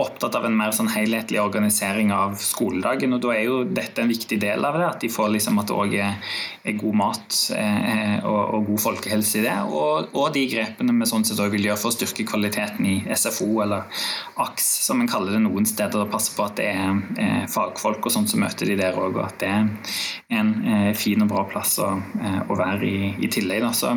opptatt 0.00 0.38
av 0.38 0.46
en 0.48 0.56
mer 0.56 0.72
sånn 0.72 0.88
helhetlig 0.94 1.42
organisering 1.42 2.08
av 2.16 2.38
skoledagen. 2.40 3.12
Og 3.18 3.20
da 3.26 3.34
er 3.34 3.44
jo 3.50 3.58
dette 3.68 4.00
en 4.00 4.08
viktig 4.08 4.40
del 4.40 4.64
av 4.64 4.80
det. 4.80 4.88
At 4.88 5.04
de 5.04 5.12
får 5.12 5.34
liksom 5.34 5.60
at 5.60 5.68
det 5.68 5.76
òg 5.76 5.98
er, 6.00 6.16
er, 6.64 6.80
god 6.80 6.98
mat 7.02 7.38
eh, 7.52 8.16
og, 8.24 8.40
og, 8.46 8.66
god 8.70 8.84
folkehelse 8.86 9.42
i 9.42 9.44
det. 9.44 9.58
Og, 9.68 10.08
og 10.16 10.32
de 10.32 10.46
grepene 10.54 10.96
vi 11.02 11.10
sånn 11.12 11.28
sett 11.28 11.44
òg 11.44 11.52
vil 11.52 11.68
gjøre 11.68 11.82
for 11.84 11.92
å 11.92 11.98
styrke 11.98 12.24
kvaliteten 12.32 12.88
i 12.88 12.96
SFO 13.12 13.50
eller 13.66 13.84
AKS, 14.40 14.72
som 14.88 15.04
en 15.04 15.12
kaller 15.12 15.36
det 15.36 15.44
noen 15.44 15.68
steder, 15.68 16.00
og 16.00 16.12
passe 16.16 16.32
på 16.32 16.48
at 16.48 16.56
det 16.56 16.72
er 16.72 16.96
eh, 17.20 17.44
fag 17.52 17.73
fagfolk 17.74 18.06
og 18.06 18.12
sånt, 18.12 18.30
så 18.30 18.38
møter 18.40 18.68
de 18.68 18.76
der 18.78 18.96
òg. 18.96 19.16
Og 19.18 19.24
at 19.26 19.38
det 19.42 19.50
er 19.50 19.68
en 20.38 20.52
eh, 20.64 20.90
fin 20.96 21.22
og 21.22 21.30
bra 21.30 21.44
plass 21.48 21.76
å, 21.82 21.90
eh, 22.20 22.40
å 22.48 22.56
være 22.58 22.86
i, 22.86 23.12
i 23.24 23.28
tillegg. 23.28 23.64
Da. 23.64 23.72
Så 23.74 23.94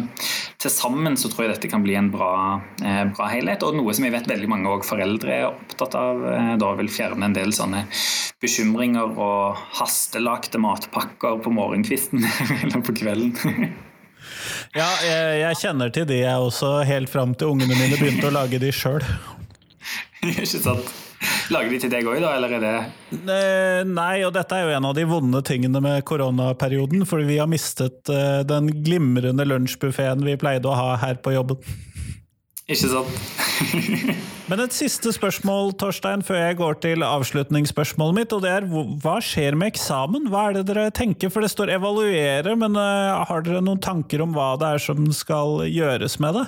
til 0.62 0.74
sammen 0.74 1.18
så 1.18 1.30
tror 1.30 1.46
jeg 1.46 1.56
dette 1.56 1.72
kan 1.72 1.84
bli 1.86 1.96
en 1.98 2.10
bra, 2.14 2.62
eh, 2.82 3.04
bra 3.14 3.30
helhet. 3.32 3.64
Og 3.64 3.78
noe 3.78 3.94
som 3.94 4.08
jeg 4.08 4.16
vet 4.16 4.30
veldig 4.30 4.52
mange 4.52 4.78
foreldre 4.88 5.34
er 5.34 5.50
opptatt 5.52 5.98
av. 5.98 6.24
Eh, 6.34 6.54
da 6.62 6.74
vil 6.80 6.92
fjerne 6.92 7.30
en 7.30 7.38
del 7.38 7.54
sånne 7.56 7.86
bekymringer 8.44 9.18
og 9.18 9.58
hastelagte 9.80 10.62
matpakker 10.62 11.42
på 11.44 11.54
morgenkvisten 11.54 12.26
eller 12.62 12.84
på 12.86 12.96
kvelden. 12.98 13.34
ja, 14.76 14.92
jeg, 15.06 15.42
jeg, 15.42 15.62
kjenner 15.64 15.94
til 15.94 16.08
de, 16.10 16.22
jeg 16.26 16.50
også, 16.50 16.80
helt 16.88 17.12
fram 17.14 17.34
til 17.38 17.56
ungene 17.56 17.78
mine 17.78 17.98
begynte 17.98 18.30
å 18.30 18.36
lage 18.36 18.62
de 18.62 18.74
sjøl. 18.74 19.06
Ikke 20.28 20.46
sant? 20.50 21.07
Lager 21.54 21.72
de 21.72 21.80
til 21.80 21.92
deg 21.92 22.08
òg, 22.08 22.20
da, 22.24 22.34
eller 22.36 22.56
er 22.58 22.64
det 22.64 23.88
Nei, 23.88 24.16
og 24.28 24.34
dette 24.36 24.58
er 24.58 24.68
jo 24.68 24.74
en 24.76 24.88
av 24.90 24.96
de 24.98 25.06
vonde 25.08 25.42
tingene 25.48 25.82
med 25.84 26.04
koronaperioden. 26.08 27.06
Fordi 27.08 27.28
vi 27.30 27.40
har 27.40 27.50
mistet 27.52 28.12
eh, 28.12 28.42
den 28.48 28.72
glimrende 28.84 29.48
lunsjbuffeen 29.48 30.26
vi 30.28 30.36
pleide 30.40 30.68
å 30.68 30.76
ha 30.78 30.96
her 31.04 31.22
på 31.24 31.36
jobben. 31.38 31.62
Ikke 32.68 32.90
sant? 32.92 33.14
Men 34.52 34.62
et 34.64 34.76
siste 34.76 35.12
spørsmål, 35.16 35.74
Torstein, 35.80 36.22
før 36.24 36.38
jeg 36.40 36.58
går 36.60 36.78
til 36.84 37.04
avslutningsspørsmålet 37.04 38.16
mitt. 38.16 38.36
Og 38.36 38.44
det 38.44 38.52
er 38.52 38.68
hva 38.68 39.18
skjer 39.24 39.56
med 39.60 39.74
eksamen? 39.74 40.28
Hva 40.32 40.50
er 40.50 40.60
det 40.60 40.68
dere 40.70 40.92
tenker? 40.96 41.32
For 41.32 41.44
det 41.44 41.52
står 41.52 41.72
'evaluere', 41.76 42.56
men 42.60 42.80
uh, 42.80 43.24
har 43.28 43.44
dere 43.44 43.64
noen 43.64 43.84
tanker 43.84 44.24
om 44.24 44.36
hva 44.36 44.54
det 44.60 44.72
er 44.76 44.84
som 44.84 45.04
skal 45.16 45.64
gjøres 45.68 46.20
med 46.24 46.40
det? 46.40 46.46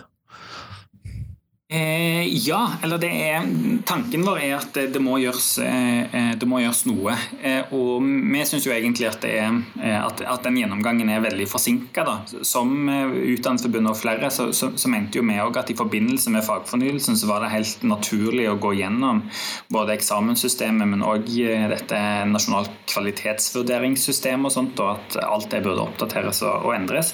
Eh, 1.71 2.25
ja, 2.47 2.71
eller 2.83 2.97
det 2.97 3.09
er 3.13 3.43
Tanken 3.85 4.23
vår 4.25 4.39
er 4.41 4.55
at 4.57 4.77
det 4.89 4.99
må 5.05 5.19
gjøres, 5.21 5.59
eh, 5.61 6.31
det 6.41 6.47
må 6.49 6.63
gjøres 6.63 6.79
noe. 6.89 7.13
Eh, 7.45 7.69
og 7.77 8.01
vi 8.01 8.41
syns 8.49 8.65
jo 8.65 8.73
egentlig 8.73 9.05
at, 9.05 9.27
er, 9.29 9.53
eh, 9.77 9.99
at, 10.01 10.23
at, 10.25 10.41
den 10.47 10.57
gjennomgangen 10.57 11.11
er 11.13 11.21
veldig 11.21 11.45
forsinka. 11.45 12.07
Som 12.41 12.89
eh, 12.89 13.13
Utdanningsforbundet 13.35 13.91
og 13.91 13.99
flere 13.99 14.31
så, 14.33 14.47
så, 14.49 14.71
så, 14.73 14.89
mente 14.89 15.21
jo 15.21 15.25
vi 15.27 15.37
òg 15.37 15.59
at 15.61 15.69
i 15.69 15.77
forbindelse 15.77 16.33
med 16.33 16.47
fagfornyelsen 16.47 17.19
så 17.21 17.29
var 17.29 17.45
det 17.45 17.51
helt 17.53 17.85
naturlig 17.85 18.49
å 18.49 18.57
gå 18.57 18.73
gjennom 18.79 19.21
både 19.69 19.93
eksamenssystemet, 19.99 20.89
men 20.89 21.05
òg 21.05 21.29
eh, 21.45 21.67
dette 21.69 22.01
nasjonalt 22.33 22.73
kvalitetsvurderingssystem 22.89 24.49
og 24.49 24.55
sånt, 24.57 24.81
og 24.81 24.95
at 24.97 25.21
alt 25.21 25.53
det 25.53 25.61
burde 25.69 25.85
oppdateres 25.85 26.41
og, 26.49 26.65
og 26.65 26.79
endres. 26.79 27.13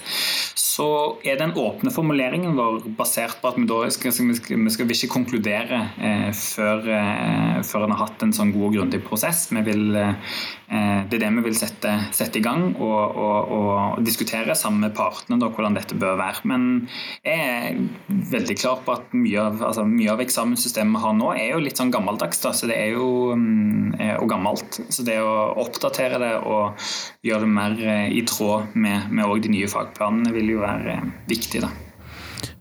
Så 0.56 0.90
er 1.28 1.44
den 1.44 1.54
åpne 1.60 1.92
formuleringen 1.92 2.56
vår 2.56 2.82
basert 2.96 3.44
på 3.44 3.52
at 3.52 3.60
vi 3.60 3.68
da 3.68 3.84
skal, 3.92 4.16
skal 4.16 4.45
vi 4.50 4.72
skal 4.74 4.92
ikke 4.92 5.12
konkludere 5.12 5.80
eh, 6.02 6.30
før, 6.36 6.86
eh, 6.92 7.62
har 7.62 7.96
hatt 8.00 8.24
en 8.24 8.34
sånn 8.36 8.54
god 8.54 8.68
og 8.70 8.76
grundig 8.78 9.02
prosess. 9.06 9.48
Vil, 9.66 9.96
eh, 9.96 10.36
det 11.10 11.18
er 11.18 11.24
det 11.24 11.32
vi 11.38 11.44
vil 11.48 11.58
sette, 11.58 11.92
sette 12.16 12.40
i 12.40 12.44
gang 12.46 12.68
og, 12.74 13.16
og, 13.16 13.54
og, 13.56 14.04
diskutere 14.06 14.56
sammen 14.58 14.84
med 14.86 14.96
partene 14.98 15.40
da, 15.42 15.50
hvordan 15.50 15.78
dette 15.78 15.98
bør 15.98 16.18
være. 16.20 16.44
Men 16.52 16.68
jeg 17.26 17.46
er 17.46 17.80
veldig 18.34 18.58
klar 18.60 18.84
på 18.86 18.96
at 18.98 19.16
mye 19.16 19.48
av, 19.48 19.64
altså, 19.72 19.86
mye 19.90 20.14
av 20.14 20.24
eksamenssystemet 20.26 20.96
vi 20.96 21.04
har 21.06 21.18
nå, 21.18 21.32
er 21.36 21.52
jo 21.54 21.64
litt 21.64 21.82
sånn 21.82 21.94
gammeldags. 21.94 22.44
Da, 22.44 22.54
så 22.56 22.70
det 22.70 22.78
er 22.78 22.94
jo 22.96 23.34
mm, 23.38 23.96
og 24.20 24.30
gammelt. 24.30 24.82
Så 24.94 25.06
det 25.08 25.18
å 25.24 25.34
oppdatere 25.66 26.22
det 26.22 26.34
og 26.44 26.88
gjøre 27.26 27.46
det 27.46 27.56
mer 27.56 27.82
i 28.12 28.22
tråd 28.28 28.78
med, 28.78 29.10
med 29.12 29.34
de 29.46 29.52
nye 29.58 29.70
fagplanene 29.72 30.34
vil 30.36 30.56
jo 30.56 30.64
være 30.64 31.00
viktig. 31.30 31.66
da. 31.66 31.74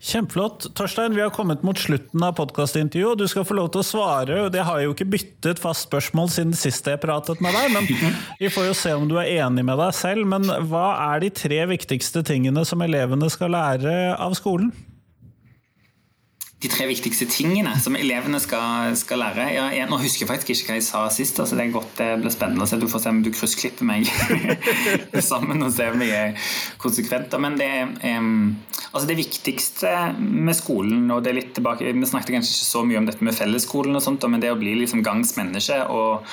Kjempeflott. 0.05 0.67
Torstein, 0.77 1.15
vi 1.15 1.21
har 1.21 1.31
kommet 1.33 1.63
mot 1.65 1.79
slutten 1.81 2.21
av 2.23 2.35
podkastintervjuet, 2.37 3.15
og 3.15 3.23
du 3.23 3.29
skal 3.31 3.45
få 3.47 3.55
lov 3.57 3.71
til 3.73 3.81
å 3.81 3.87
svare. 3.87 4.37
Det 4.53 4.61
har 4.67 4.83
jo 4.83 4.93
ikke 4.93 5.07
byttet 5.09 5.61
fast 5.61 5.87
spørsmål 5.87 6.29
siden 6.29 6.53
sist 6.53 6.85
jeg 6.85 7.01
pratet 7.01 7.41
med 7.41 7.57
deg, 7.57 7.71
men 7.73 7.89
vi 8.41 8.51
får 8.53 8.69
jo 8.69 8.75
se 8.77 8.93
om 8.93 9.07
du 9.09 9.17
er 9.17 9.31
enig 9.39 9.65
med 9.65 9.81
deg 9.81 9.95
selv. 9.97 10.29
Men 10.29 10.45
hva 10.69 10.91
er 11.07 11.25
de 11.25 11.31
tre 11.33 11.63
viktigste 11.73 12.21
tingene 12.27 12.61
som 12.69 12.85
elevene 12.85 13.31
skal 13.33 13.55
lære 13.57 13.95
av 14.13 14.37
skolen? 14.37 14.69
De 16.63 16.69
tre 16.71 16.85
viktigste 16.87 17.27
tingene 17.27 17.73
som 17.83 17.97
elevene 17.99 18.39
skal, 18.39 18.93
skal 18.97 19.19
lære. 19.19 19.47
Ja, 19.53 19.65
jeg, 19.75 19.89
nå 19.91 19.97
husker 19.99 20.23
jeg 20.23 20.29
faktisk 20.29 20.63
ikke 20.63 20.71
hva 20.71 20.77
jeg 20.79 20.85
sa 20.87 21.01
sist. 21.11 21.39
altså 21.41 21.57
Det 21.57 21.65
er 21.65 21.73
godt 21.73 21.97
det 21.99 22.07
blir 22.21 22.33
spennende 22.33 22.63
å 22.63 22.69
se. 22.69 22.79
Du 22.79 22.87
får 22.89 23.03
se 23.03 23.11
om 23.11 23.19
du 23.25 23.31
kryssklipper 23.35 23.87
meg 23.87 24.07
sammen 25.31 25.65
og 25.65 25.73
ser 25.75 25.93
om 25.93 26.03
jeg 26.05 26.15
er 26.15 26.53
konsekvent. 26.81 27.35
Men 27.43 27.57
det, 27.59 27.69
um, 28.07 28.55
altså 28.93 29.03
det 29.09 29.17
viktigste 29.19 29.91
med 30.19 30.55
skolen 30.57 31.11
og 31.11 31.25
det 31.25 31.33
er 31.33 31.39
litt 31.41 31.51
tilbake, 31.57 31.91
Vi 31.91 32.07
snakket 32.07 32.37
kanskje 32.37 32.55
ikke 32.55 32.69
så 32.71 32.85
mye 32.87 33.01
om 33.01 33.09
dette 33.09 33.27
med 33.27 33.35
fellesskolen, 33.35 33.99
og 33.99 34.05
sånt, 34.05 34.23
men 34.31 34.41
det 34.41 34.53
å 34.53 34.59
bli 34.59 34.77
liksom 34.79 35.03
gangs 35.05 35.35
menneske 35.37 35.81
og, 35.91 36.23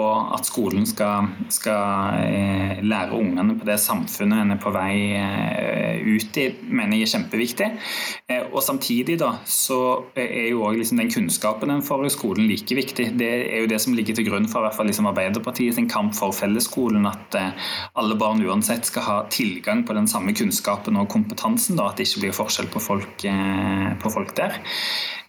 og 0.00 0.32
at 0.38 0.48
skolen 0.48 0.88
skal, 0.88 1.28
skal 1.52 2.24
eh, 2.24 2.80
lære 2.80 3.20
ungene 3.20 3.58
på 3.60 3.68
det 3.68 3.76
samfunnet 3.82 4.42
en 4.42 4.56
er 4.56 4.62
på 4.62 4.72
vei 4.74 4.96
eh, 5.20 6.02
ut 6.06 6.40
i, 6.40 6.48
mener 6.72 6.96
jeg 6.96 7.06
er 7.06 7.14
kjempeviktig. 7.14 7.70
Eh, 8.32 8.44
og 8.50 8.62
samtidig 8.64 9.18
da, 9.20 9.34
så 9.44 9.65
er 9.72 10.50
jo 10.50 10.62
også 10.66 10.80
liksom 10.80 11.00
den 11.00 11.10
kunnskapen 11.10 11.72
en 11.72 11.82
får 11.84 12.06
i 12.06 12.12
skolen 12.14 12.46
like 12.50 12.78
viktig. 12.78 13.08
Det 13.18 13.30
er 13.48 13.64
jo 13.64 13.70
det 13.70 13.80
som 13.82 13.96
ligger 13.96 14.18
til 14.18 14.28
grunn 14.28 14.46
for 14.50 14.66
hvert 14.66 14.76
fall 14.78 14.90
liksom 14.90 15.08
Arbeiderpartiet 15.10 15.76
sin 15.76 15.90
kamp 15.90 16.14
for 16.18 16.36
fellesskolen. 16.36 17.08
At 17.10 17.38
alle 17.98 18.18
barn 18.20 18.44
uansett 18.46 18.88
skal 18.88 19.06
ha 19.06 19.18
tilgang 19.32 19.84
på 19.86 19.96
den 19.96 20.08
samme 20.10 20.36
kunnskapen 20.36 20.98
og 21.00 21.10
kompetansen. 21.12 21.76
Da, 21.80 21.90
at 21.90 22.00
det 22.00 22.08
ikke 22.08 22.26
blir 22.26 22.38
forskjell 22.38 22.70
på 22.72 22.82
folk, 22.82 23.26
på 23.26 24.16
folk 24.16 24.34
der. 24.38 24.60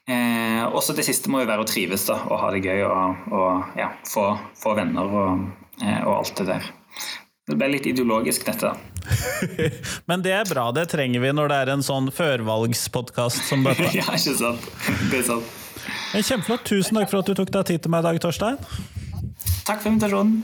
Eh, 0.08 0.64
også 0.72 0.94
det 0.96 1.04
siste 1.04 1.28
må 1.28 1.42
jo 1.42 1.50
være 1.50 1.66
å 1.66 1.68
trives 1.68 2.06
da, 2.08 2.16
og 2.32 2.40
ha 2.40 2.52
det 2.56 2.62
gøy 2.64 2.86
og, 2.88 3.26
og 3.36 3.80
ja, 3.80 3.90
få, 4.08 4.30
få, 4.56 4.72
venner 4.78 5.04
og, 5.04 5.42
eh, 5.82 6.00
og, 6.06 6.14
alt 6.22 6.38
det 6.40 6.46
der. 6.48 6.70
Det 7.48 7.58
ble 7.60 7.68
litt 7.74 7.90
ideologisk, 7.92 8.46
dette. 8.48 8.72
Men 10.10 10.24
det 10.26 10.34
er 10.36 10.50
bra, 10.50 10.68
det 10.76 10.88
trenger 10.92 11.24
vi 11.24 11.32
når 11.36 11.52
det 11.54 11.58
er 11.64 11.72
en 11.76 11.86
sånn 11.86 12.10
førvalgspodkast 12.14 13.46
som 13.50 13.64
dette. 13.68 13.90
ja, 13.96 14.06
ikke 14.18 14.36
sant. 14.40 14.68
Det 15.12 15.22
er 15.22 15.28
sant. 15.32 15.56
Kjempeflott. 16.18 16.66
Tusen 16.68 16.98
takk 17.00 17.12
for 17.12 17.22
at 17.24 17.30
du 17.32 17.36
tok 17.38 17.52
deg 17.54 17.68
tid 17.72 17.84
til 17.86 17.94
meg 17.94 18.04
i 18.04 18.08
dag, 18.10 18.20
Torstein. 18.24 18.58
Takk 19.68 19.82
for 19.84 19.92
invitasjonen. 19.92 20.40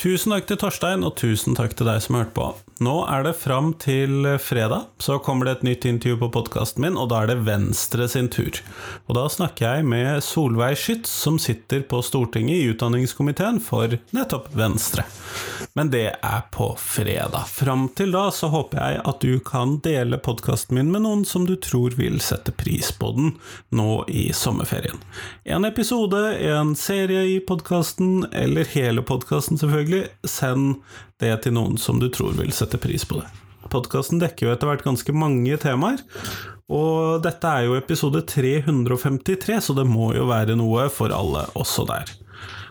Tusen 0.00 0.32
takk 0.32 0.46
til 0.48 0.56
Torstein, 0.56 1.02
og 1.04 1.18
tusen 1.20 1.52
takk 1.52 1.74
til 1.76 1.84
deg 1.84 1.98
som 2.00 2.16
hørte 2.16 2.32
på. 2.32 2.46
Nå 2.80 2.94
er 3.12 3.26
det 3.26 3.34
fram 3.36 3.74
til 3.76 4.24
fredag, 4.40 4.86
så 4.96 5.18
kommer 5.20 5.44
det 5.44 5.58
et 5.58 5.64
nytt 5.66 5.84
intervju 5.90 6.16
på 6.22 6.30
podkasten 6.38 6.86
min, 6.86 6.96
og 6.96 7.10
da 7.12 7.18
er 7.20 7.28
det 7.28 7.42
Venstre 7.44 8.06
sin 8.08 8.30
tur. 8.32 8.62
Og 9.10 9.18
da 9.18 9.26
snakker 9.28 9.66
jeg 9.66 9.88
med 9.92 10.24
Solveig 10.24 10.78
Skytz, 10.80 11.12
som 11.12 11.36
sitter 11.36 11.84
på 11.84 12.00
Stortinget 12.00 12.56
i 12.56 12.70
utdanningskomiteen 12.72 13.60
for 13.60 13.98
nettopp 14.16 14.48
Venstre. 14.56 15.04
Men 15.76 15.92
det 15.92 16.06
er 16.16 16.40
på 16.50 16.70
fredag. 16.80 17.44
Fram 17.52 17.90
til 17.92 18.16
da 18.16 18.24
så 18.32 18.48
håper 18.50 18.80
jeg 18.80 19.02
at 19.12 19.20
du 19.20 19.36
kan 19.44 19.76
dele 19.84 20.16
podkasten 20.16 20.80
min 20.80 20.88
med 20.94 21.04
noen 21.04 21.26
som 21.28 21.44
du 21.44 21.58
tror 21.60 21.92
vil 22.00 22.16
sette 22.24 22.56
pris 22.56 22.88
på 22.96 23.12
den 23.18 23.34
nå 23.76 24.00
i 24.08 24.30
sommerferien. 24.32 24.96
En 25.44 25.68
episode, 25.68 26.24
en 26.48 26.72
serie 26.78 27.26
i 27.36 27.38
podkasten, 27.44 28.24
eller 28.32 28.64
hele 28.72 29.04
podkasten 29.04 29.60
selvfølgelig, 29.60 29.89
send 30.26 30.80
det 31.22 31.34
til 31.44 31.56
noen 31.56 31.78
som 31.80 32.00
du 32.00 32.08
tror 32.12 32.36
vil 32.38 32.52
sette 32.54 32.80
pris 32.80 33.06
på 33.08 33.20
det. 33.20 33.28
Podkasten 33.70 34.18
dekker 34.22 34.48
jo 34.48 34.54
etter 34.54 34.70
hvert 34.70 34.82
ganske 34.86 35.14
mange 35.14 35.58
temaer, 35.62 36.00
og 36.70 37.22
dette 37.24 37.50
er 37.50 37.68
jo 37.68 37.76
episode 37.78 38.22
353, 38.26 39.60
så 39.68 39.76
det 39.76 39.86
må 39.86 40.12
jo 40.16 40.26
være 40.30 40.56
noe 40.58 40.88
for 40.92 41.14
alle 41.14 41.44
også 41.58 41.86
der. 41.90 42.10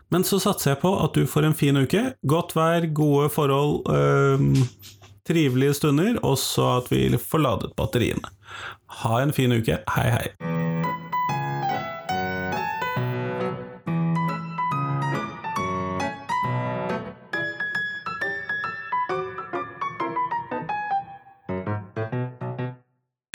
Men 0.10 0.26
så 0.26 0.40
satser 0.42 0.74
jeg 0.74 0.82
på 0.82 0.92
at 1.04 1.14
du 1.16 1.28
får 1.30 1.50
en 1.50 1.58
fin 1.58 1.78
uke. 1.78 2.02
Godt 2.28 2.56
vær, 2.58 2.88
gode 2.98 3.30
forhold, 3.30 3.84
øh, 3.94 4.64
trivelige 5.30 5.78
stunder, 5.78 6.18
og 6.26 6.40
så 6.42 6.80
at 6.80 6.90
vi 6.92 7.06
får 7.18 7.46
ladet 7.46 7.76
batteriene. 7.78 8.34
Ha 9.04 9.22
en 9.22 9.36
fin 9.36 9.54
uke. 9.54 9.84
Hei, 9.96 10.10
hei. 10.10 10.69